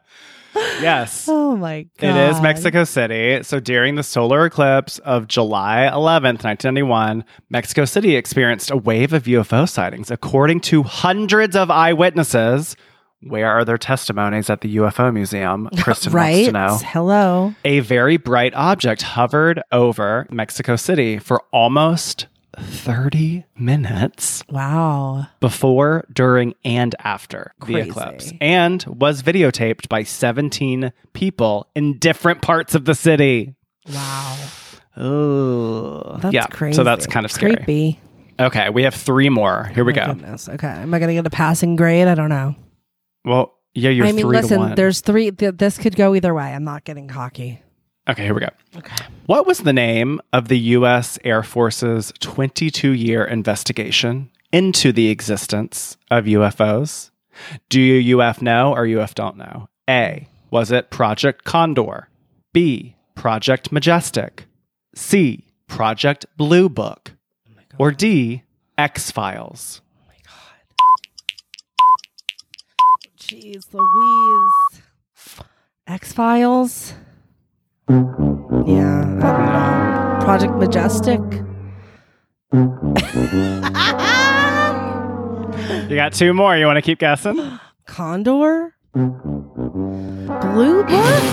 [0.82, 1.28] Yes.
[1.38, 3.42] Oh my God, It is Mexico City.
[3.44, 9.24] So during the solar eclipse of July 11th, 1991, Mexico City experienced a wave of
[9.24, 10.12] UFO sightings.
[10.12, 12.76] According to hundreds of eyewitnesses,
[13.22, 15.70] where are their testimonies at the UFO Museum?
[15.80, 16.52] Kristen right?
[16.54, 16.90] wants to know.
[16.92, 17.56] Hello.
[17.66, 22.28] A very bright object hovered over Mexico City for almost
[22.60, 25.28] 30 minutes Wow.
[25.40, 27.82] before, during, and after Crazy.
[27.82, 33.54] the eclipse, and was videotaped by 17 people in different parts of the city.
[33.94, 34.38] Wow.
[34.98, 36.48] Oh, That's yeah.
[36.48, 36.76] crazy.
[36.76, 37.56] So that's kind of scary.
[37.56, 38.00] Creepy.
[38.40, 39.66] Okay, we have three more.
[39.74, 40.14] Here oh we My go.
[40.14, 40.50] Goodness.
[40.50, 40.68] Okay.
[40.68, 42.08] Am I gonna get a passing grade?
[42.08, 42.56] I don't know.
[43.26, 44.76] Well, yeah, you're I mean, to listen.
[44.76, 45.32] There's three.
[45.32, 46.44] Th- this could go either way.
[46.54, 47.62] I'm not getting cocky.
[48.10, 48.50] Okay, here we go.
[48.78, 48.96] Okay.
[49.26, 51.20] What was the name of the U.S.
[51.26, 57.12] Air Force's 22 year investigation into the existence of UFOs?
[57.70, 59.68] Do you UF know or UF don't know?
[59.90, 60.28] A.
[60.50, 62.08] Was it Project Condor?
[62.54, 62.96] B.
[63.14, 64.46] Project Majestic?
[64.96, 65.46] C.
[65.68, 67.12] Project Blue Book?
[67.78, 68.44] Or D.
[68.78, 69.82] X Files?
[69.98, 70.56] Oh my God.
[73.20, 75.42] Jeez Louise.
[75.86, 76.94] X Files.
[77.90, 80.20] Yeah, I don't know.
[80.26, 81.22] Project Majestic.
[85.90, 86.58] You got two more.
[86.58, 87.60] You want to keep guessing?
[87.86, 88.76] Condor.
[88.94, 89.14] Blue
[90.84, 91.24] Book.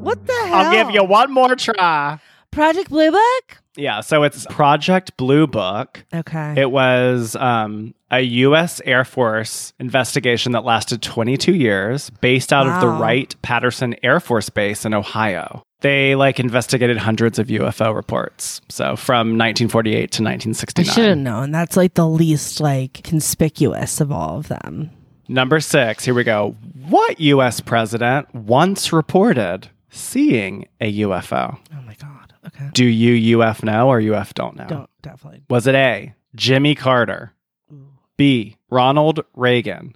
[0.00, 0.54] What the hell?
[0.54, 2.18] I'll give you one more try.
[2.50, 3.58] Project Blue Book.
[3.76, 6.04] Yeah, so it's Project Blue Book.
[6.12, 6.54] Okay.
[6.56, 8.80] It was um, a U.S.
[8.84, 14.50] Air Force investigation that lasted 22 years, based out of the Wright Patterson Air Force
[14.50, 15.62] Base in Ohio.
[15.80, 18.60] They like investigated hundreds of UFO reports.
[18.68, 20.22] So from 1948 to 1969.
[20.22, 20.94] I 1969.
[20.94, 21.50] should have known.
[21.50, 24.90] That's like the least like conspicuous of all of them.
[25.26, 26.04] Number six.
[26.04, 26.54] Here we go.
[26.88, 27.60] What U.S.
[27.60, 31.58] president once reported seeing a UFO?
[31.74, 32.34] Oh my god.
[32.46, 32.70] Okay.
[32.74, 34.66] Do you UF know or UF don't know?
[34.66, 35.42] Don't definitely.
[35.48, 36.14] Was it A.
[36.34, 37.32] Jimmy Carter?
[38.16, 38.56] B.
[38.70, 39.94] Ronald Reagan?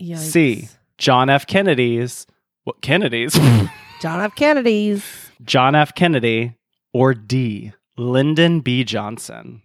[0.00, 0.18] Yikes.
[0.18, 0.68] C.
[0.98, 1.46] John F.
[1.46, 2.26] Kennedy's.
[2.64, 3.34] What Kennedy's?
[4.00, 4.34] John F.
[4.34, 5.30] Kennedy's.
[5.44, 5.94] John F.
[5.94, 6.54] Kennedy.
[6.92, 7.72] Or D.
[7.96, 8.84] Lyndon B.
[8.84, 9.62] Johnson.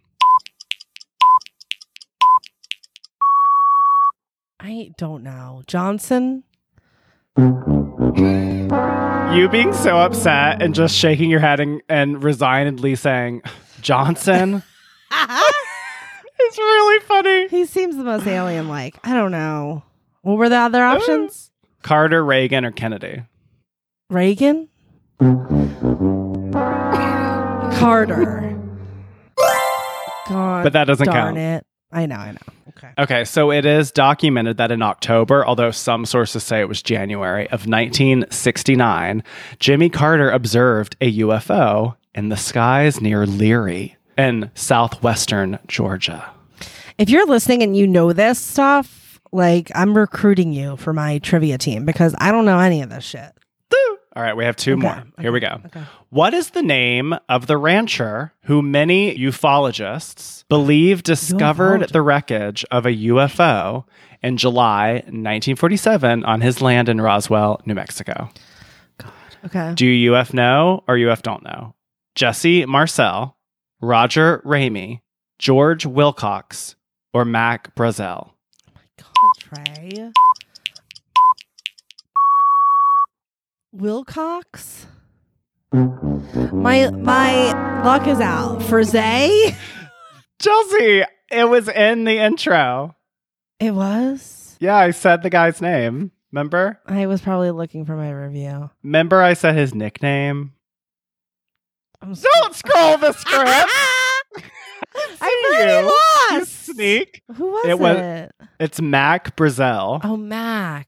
[4.60, 5.64] I don't know.
[5.68, 6.44] Johnson.
[7.38, 7.48] You
[9.50, 13.42] being so upset and just shaking your head and, and resignedly saying,
[13.82, 14.64] Johnson?
[16.52, 17.48] it's really funny.
[17.48, 18.98] He seems the most alien like.
[19.06, 19.84] I don't know.
[20.22, 21.50] What were the other uh, options?
[21.82, 23.24] Carter, Reagan, or Kennedy?
[24.10, 24.68] Reagan?
[27.80, 28.58] Carter.
[30.28, 30.64] God.
[30.64, 31.38] But that doesn't darn count.
[31.38, 31.66] it.
[31.94, 32.38] I know, I know.
[32.70, 32.90] Okay.
[32.98, 37.46] Okay, so it is documented that in October, although some sources say it was January
[37.46, 39.24] of 1969,
[39.60, 46.30] Jimmy Carter observed a UFO in the skies near Leary in southwestern Georgia.
[46.98, 51.58] If you're listening and you know this stuff, like I'm recruiting you for my trivia
[51.58, 53.32] team because I don't know any of this shit.
[54.14, 55.04] All right, we have two Okay, more.
[55.20, 55.62] Here we go.
[55.68, 55.84] okay.
[56.10, 61.92] What is the name of the rancher who many ufologists believe discovered Ufologist.
[61.94, 63.86] the wreckage of a UFO
[64.22, 68.30] in July 1947 on his land in Roswell, New Mexico?
[69.46, 69.74] Okay.
[69.76, 71.74] Do you UF know or UF don't know?
[72.16, 73.38] Jesse Marcel,
[73.82, 75.00] Roger Ramey,
[75.40, 76.76] George Wilcox,
[77.14, 78.32] or Mac Brazel?
[78.68, 80.12] Oh my God, Trey.
[83.72, 84.88] Wilcox?
[85.72, 88.62] My my luck is out.
[88.64, 89.56] For Zay?
[90.42, 92.96] Chelsey, it was in the intro.
[93.60, 94.58] It was?
[94.60, 96.12] Yeah, I said the guy's name.
[96.32, 96.80] Remember?
[96.86, 98.70] I was probably looking for my review.
[98.84, 100.54] Remember I said his nickname?
[102.02, 103.72] I'm Don't scroll the script.
[105.22, 105.50] I'm you.
[105.58, 106.66] very You lost.
[106.66, 107.22] sneak.
[107.36, 108.32] Who was It it?
[108.60, 110.02] It's Mac Brazel.
[110.04, 110.88] oh, Mac.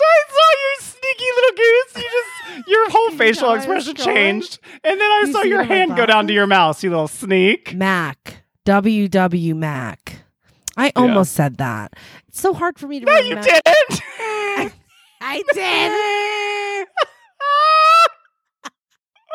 [0.00, 1.96] I saw your sneaky little goose.
[1.96, 5.60] You just your whole facial I was expression changed, and then I You saw your
[5.60, 6.82] it on my hand go down to your mouse.
[6.82, 7.74] You little sneak.
[7.74, 8.42] Mac.
[8.66, 10.20] WW Mac.
[10.76, 11.94] I almost said that.
[12.28, 13.34] It's so hard for me to remember.
[13.34, 14.02] No, you didn't.
[15.20, 16.88] I did.
[17.42, 18.06] oh,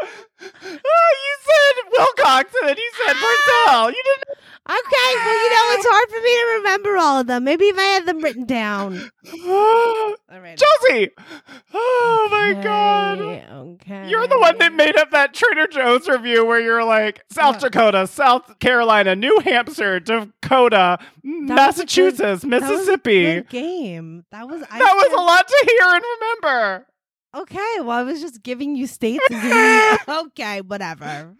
[0.01, 0.07] Ah,
[0.45, 3.87] you said Wilcox, and then you said Brazel.
[3.89, 4.37] You didn't.
[4.65, 7.43] Okay, well, you know, it's hard for me to remember all of them.
[7.43, 8.93] Maybe if I had them written down.
[9.45, 10.57] All right.
[10.57, 11.09] Chelsey.
[11.73, 13.19] Oh my god.
[13.19, 14.07] Okay.
[14.09, 17.73] You're the one that made up that Trader Joe's review where you're like South What?
[17.73, 23.23] Dakota, South Carolina, New Hampshire, Dakota, Massachusetts, That was a Mississippi.
[23.33, 24.23] good game.
[24.31, 26.87] That was I that was a lot to hear and remember.
[27.35, 29.97] Okay, well, I was just giving you states and giving you.
[30.27, 31.33] okay, whatever.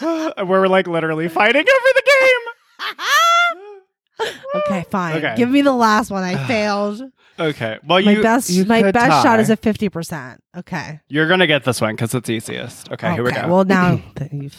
[0.02, 2.02] We're like literally fighting over the
[4.20, 4.30] game.
[4.56, 5.16] okay, fine.
[5.16, 5.34] Okay.
[5.36, 6.22] Give me the last one.
[6.22, 7.02] I failed.
[7.38, 7.78] Okay.
[7.86, 10.42] Well, my you best, you my best shot is at fifty percent.
[10.56, 11.00] Okay.
[11.08, 12.90] You're gonna get this one because it's easiest.
[12.92, 13.48] Okay, here we go.
[13.48, 14.58] Well, now you've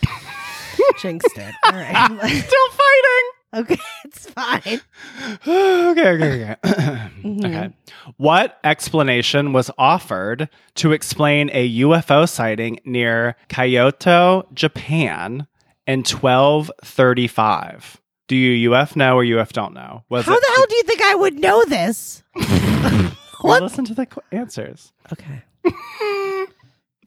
[0.99, 1.55] jinxed it.
[1.65, 2.07] All right.
[2.19, 3.31] Still fighting.
[3.53, 4.81] Okay, it's fine.
[5.47, 6.55] okay, okay, okay.
[7.23, 7.45] Mhm.
[7.45, 7.69] Okay.
[8.17, 15.47] What explanation was offered to explain a UFO sighting near Kyoto, Japan
[15.87, 18.01] in 1235?
[18.27, 20.03] Do you UF know or UF don't know?
[20.09, 22.23] Was How it, the hell do you think I would know this?
[23.43, 23.63] Well, what?
[23.63, 24.93] listen to the answers.
[25.11, 25.43] Okay.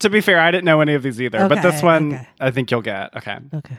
[0.00, 2.28] To be fair, I didn't know any of these either, but this one okay.
[2.38, 3.16] I think you'll get.
[3.16, 3.38] Okay.
[3.54, 3.76] Okay.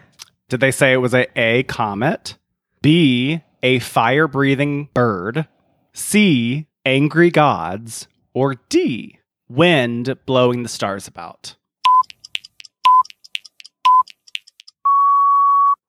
[0.50, 2.38] Did they say it was a A comet,
[2.82, 5.48] B a fire breathing bird,
[5.94, 9.20] C angry gods, or D
[9.50, 11.56] wind blowing the stars about?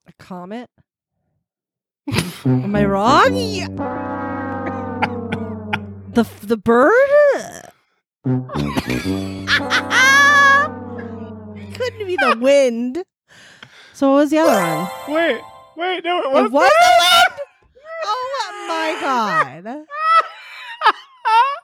[0.07, 0.71] A comet.
[2.45, 3.35] Am I wrong?
[3.35, 3.69] Yeah.
[6.13, 6.93] the the bird.
[11.75, 13.05] Couldn't be the wind.
[13.93, 14.89] So what was the other one?
[15.15, 15.41] Wait,
[15.79, 16.51] wait, no, it It was.
[16.51, 17.41] was the wind.
[18.05, 19.65] Oh my god!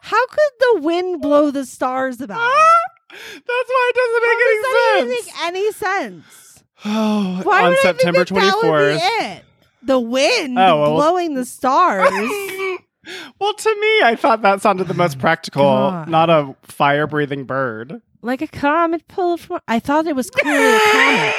[0.02, 2.38] How could the wind blow the stars about?
[3.10, 5.26] That's why it doesn't How does that make even any sense.
[5.36, 6.64] make any sense?
[6.84, 8.96] Oh, Why on would September I think that that would 24th.
[8.96, 9.44] be it?
[9.82, 12.10] The wind Oh, well- blowing the stars.
[13.40, 16.08] well, to me, I thought that sounded the most practical, God.
[16.08, 18.02] not a fire breathing bird.
[18.22, 19.60] like a comet pulled from.
[19.68, 21.34] I thought it was clearly a comet.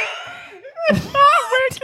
[0.89, 1.13] it's not wicked.
[1.13, 1.83] Not wicked.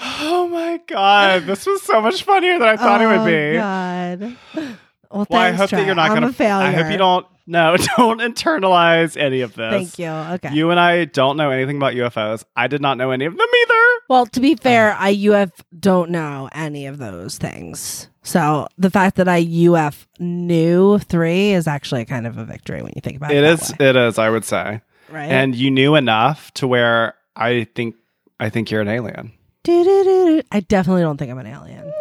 [0.00, 3.58] Oh my god, this was so much funnier than I thought it would be.
[3.58, 4.36] Oh, be.
[4.56, 4.76] God.
[5.10, 6.28] Well, Well, I hope that you're not I'm gonna.
[6.28, 6.66] a failure.
[6.68, 7.26] I hope you don't.
[7.46, 9.72] No, don't internalize any of this.
[9.72, 10.08] Thank you.
[10.08, 10.54] Okay.
[10.54, 12.44] You and I don't know anything about UFOs.
[12.54, 13.84] I did not know any of them either.
[14.10, 15.50] well, to be fair, I UF
[15.80, 18.10] don't know any of those things.
[18.22, 22.92] So the fact that I UF knew three is actually kind of a victory when
[22.94, 23.38] you think about it.
[23.38, 23.70] It is.
[23.78, 23.88] Way.
[23.88, 24.18] It is.
[24.18, 24.82] I would say.
[25.10, 25.30] right.
[25.30, 27.94] And you knew enough to where I think.
[28.40, 29.32] I think you're an alien.
[29.66, 31.92] I definitely don't think I'm an alien.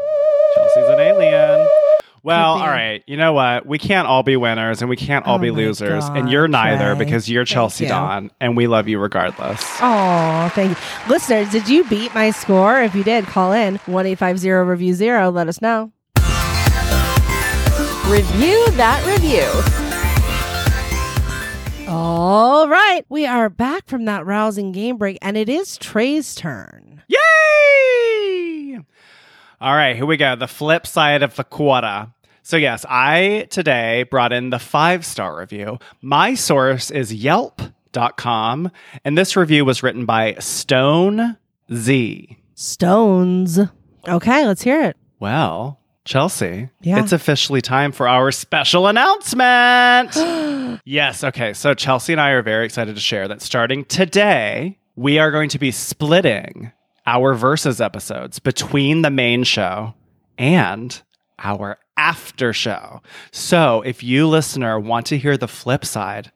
[0.56, 1.68] Chelsey's an alien.
[2.24, 3.04] Well, all right.
[3.08, 3.66] You know what?
[3.66, 6.04] We can't all be winners and we can't all Oh be my losers.
[6.06, 7.06] and God, you're neither Trey.
[7.06, 7.90] because you're Thank Chelsey you.
[7.90, 9.62] Dawn and we love you regardless.
[9.82, 11.10] Oh, thank you.
[11.10, 12.82] Listeners, did you beat my score?
[12.82, 15.30] If you did, call in 1 850 review zero.
[15.30, 15.92] Let us know.
[18.10, 19.44] Review that review.
[22.10, 23.04] All right.
[23.10, 27.04] We are back from that rousing game break, and it is Trey's turn.
[27.10, 28.80] Yay!
[29.60, 30.38] All right, here we go.
[30.38, 32.08] The flip side of the quarter.
[32.44, 35.80] So, yes, I today brought in the five star review.
[36.02, 38.72] My source is yelp.com,
[39.04, 41.36] and this review was written by Stone
[41.74, 42.38] Z.
[42.56, 43.60] Stones.
[44.08, 44.96] Okay, let's hear it.
[45.20, 47.00] Well, Chelsey, Yeah.
[47.02, 50.16] it's officially time for our special announcement.
[50.86, 51.54] yes, okay.
[51.54, 55.50] So Chelsey and I are very excited to share that starting today, we are going
[55.50, 56.72] to be splitting
[57.06, 59.94] our versus episodes between the main show
[60.38, 61.02] and
[61.40, 63.02] our after show.
[63.32, 66.32] So if you listener want to hear the flip side,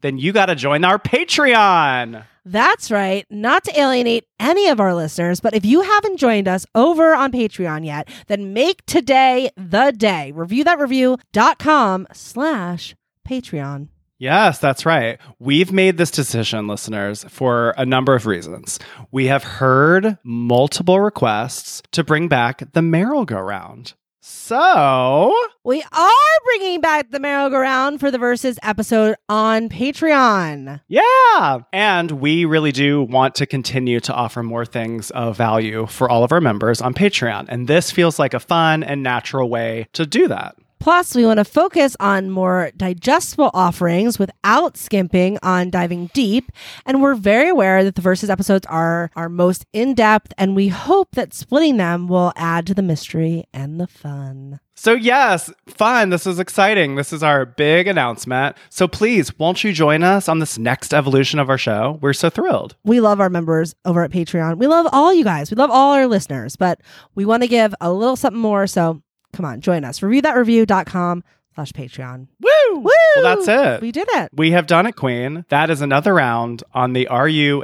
[0.00, 2.24] then you got to join our Patreon.
[2.44, 3.26] That's right.
[3.30, 7.32] Not to alienate any of our listeners, but if you haven't joined us over on
[7.32, 10.32] Patreon yet, then make today the day.
[10.34, 12.94] Reviewthatreview.com slash
[13.28, 13.88] Patreon.
[14.18, 15.18] Yes, that's right.
[15.38, 18.78] We've made this decision, listeners, for a number of reasons.
[19.10, 23.94] We have heard multiple requests to bring back the merry-go-round.
[24.22, 26.10] So, We are
[26.44, 30.80] bringing back the merry-go-round for the Versus episode on Patreon.
[30.88, 31.58] yeah.
[31.72, 36.22] And we really do want to continue to offer more things of value for all
[36.22, 37.46] of our members on Patreon.
[37.48, 40.54] And this feels like a fun and natural way to do that.
[40.80, 46.50] Plus, we want to focus on more digestible offerings without skimping on diving deep.
[46.86, 50.68] And we're very aware that the Versus episodes are our most in depth, and we
[50.68, 54.58] hope that splitting them will add to the mystery and the fun.
[54.74, 56.08] So, yes, fun.
[56.08, 56.94] This is exciting.
[56.94, 58.56] This is our big announcement.
[58.70, 61.98] So, please, won't you join us on this next evolution of our show?
[62.00, 62.76] We're so thrilled.
[62.82, 64.56] We love our members over at Patreon.
[64.56, 65.50] We love all you guys.
[65.50, 66.80] We love all our listeners, but
[67.14, 68.66] we want to give a little something more.
[68.66, 69.02] So
[69.32, 70.00] come on, join us.
[70.00, 71.24] Reviewthatreview.com
[71.54, 72.28] slash Patreon.
[72.40, 72.78] Woo!
[72.78, 72.90] Woo!
[73.16, 73.82] Well, that's it.
[73.82, 74.30] We did it.
[74.32, 75.44] We have done it, Queen.
[75.48, 77.62] That is another round on the You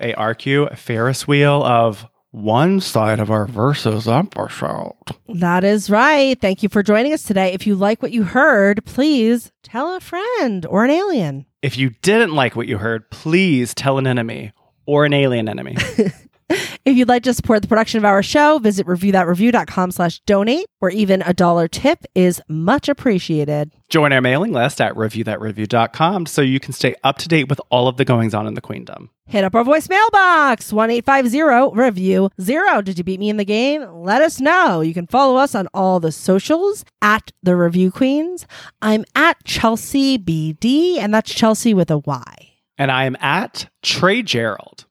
[0.74, 4.92] Ferris wheel of one side of our versus episode.
[5.28, 6.38] That is right.
[6.38, 7.54] Thank you for joining us today.
[7.54, 11.46] If you like what you heard, please tell a friend or an alien.
[11.62, 14.52] If you didn't like what you heard, please tell an enemy
[14.84, 15.76] or an alien enemy.
[16.48, 20.92] If you'd like to support the production of our show, visit reviewthatreview.com slash donate, where
[20.92, 23.72] even a dollar tip is much appreciated.
[23.88, 27.88] Join our mailing list at reviewthatreview.com so you can stay up to date with all
[27.88, 29.10] of the goings on in the queendom.
[29.26, 32.84] Hit up our voicemail box, 1-850-REVIEW-0.
[32.84, 33.82] Did you beat me in the game?
[33.92, 34.80] Let us know.
[34.80, 38.46] You can follow us on all the socials at The Review Queens.
[38.80, 42.52] I'm at Chelsey BD, and that's Chelsey with a Y.
[42.78, 44.85] And I am at Trey Gerrald.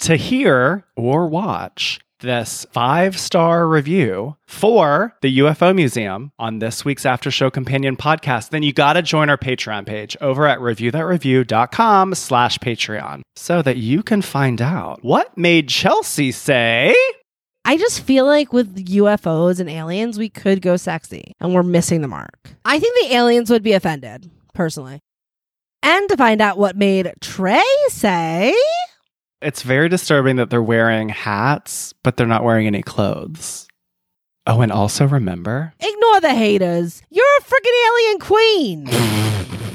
[0.00, 7.04] To hear or watch this five star review for the UFO Museum on this week's
[7.04, 12.14] After Show Companion podcast, then you got to join our Patreon page over at reviewthatreview.com
[12.14, 16.94] slash Patreon so that you can find out what made Chelsey say.
[17.64, 22.00] I just feel like with UFOs and aliens, we could go sexy, and we're missing
[22.00, 22.50] the mark.
[22.64, 25.00] I think the aliens would be offended, personally.
[25.82, 28.54] And to find out what made Trey say,
[29.40, 33.68] It's very disturbing that they're wearing hats, but they're not wearing any clothes.
[34.46, 37.02] Oh, and also remember ignore the haters.
[37.10, 38.86] You're a freaking alien queen.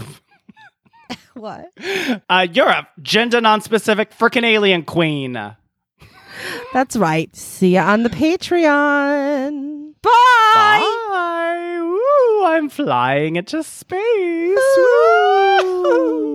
[1.33, 1.71] what?
[2.29, 5.33] uh, you're a gender non-specific freaking alien queen.
[6.73, 7.33] That's right.
[7.35, 9.93] See you on the Patreon.
[10.01, 10.99] Bye.
[11.09, 11.79] Bye.
[11.79, 14.59] Woo, I'm flying into space.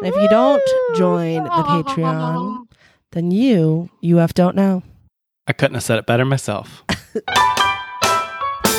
[0.00, 0.06] Woo.
[0.06, 0.62] And if you don't
[0.96, 2.66] join the Patreon,
[3.12, 4.82] then you, UF don't know.
[5.46, 6.84] I couldn't have said it better myself.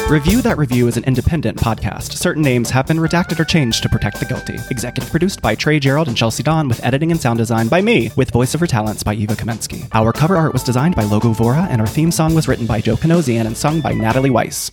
[0.09, 2.13] Review That Review is an independent podcast.
[2.13, 4.59] Certain names have been redacted or changed to protect the guilty.
[4.70, 8.11] Executive produced by Trey Gerrald and Chelsey Dawn, with editing and sound design by me,
[8.16, 9.88] with voiceover talents by Eva Kamensky.
[9.93, 12.82] Our cover art was designed by Logo Vora, and our theme song was written by
[12.82, 14.72] Joe Panosian and sung by Natalie Weiss.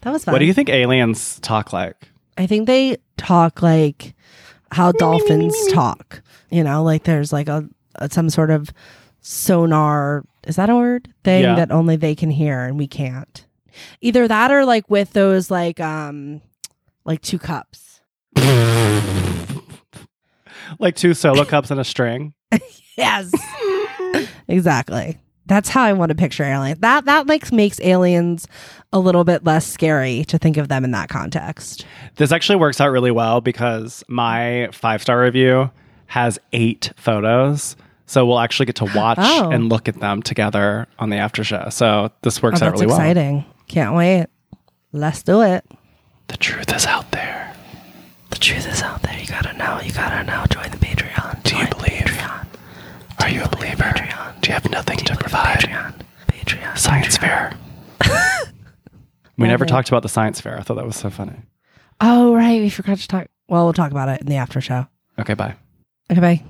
[0.00, 0.32] That was fun.
[0.32, 2.08] What do you think aliens talk like?
[2.38, 4.13] I think they talk like
[4.74, 6.22] how dolphins talk.
[6.50, 8.70] You know, like there's like a, a some sort of
[9.20, 10.24] sonar.
[10.46, 11.54] Is that a word thing Yeah.
[11.54, 13.46] that only they can hear and we can't?
[14.00, 16.40] Either that or like with those like um
[17.04, 18.00] like two cups.
[20.80, 22.34] Like two solo cups and a string?
[22.96, 23.32] Yes.
[24.48, 25.18] exactly.
[25.46, 26.78] That's how I want to picture aliens.
[26.80, 28.48] That that like makes aliens
[28.92, 31.84] a little bit less scary to think of them in that context.
[32.16, 35.70] This actually works out really well because my five star review
[36.06, 37.76] has eight photos.
[38.06, 39.50] So we'll actually get to watch Oh.
[39.50, 41.68] and look at them together on the after show.
[41.70, 42.96] So this works Oh, out really well.
[42.96, 43.44] exciting.
[43.66, 44.26] Can't wait.
[44.92, 45.64] Let's do it.
[46.28, 47.52] The truth is out there.
[48.30, 49.18] The truth is out there.
[49.18, 49.80] You gotta know.
[49.84, 50.44] You gotta know.
[50.50, 51.42] Join the Patreon.
[51.42, 52.20] Do you believe?
[53.20, 53.83] Are you a believer?
[54.54, 55.58] Have nothing to provide?
[55.58, 55.94] Patreon.
[56.28, 56.78] Patreon.
[56.78, 57.58] Science fair.
[59.36, 59.66] we never oh.
[59.66, 60.56] talked about the science fair.
[60.56, 61.34] I thought that was so funny.
[62.00, 63.26] Oh right, we forgot to talk.
[63.48, 64.86] Well, we'll talk about it in the after show.
[65.18, 65.56] Okay, bye.
[66.08, 66.44] Okay, bye.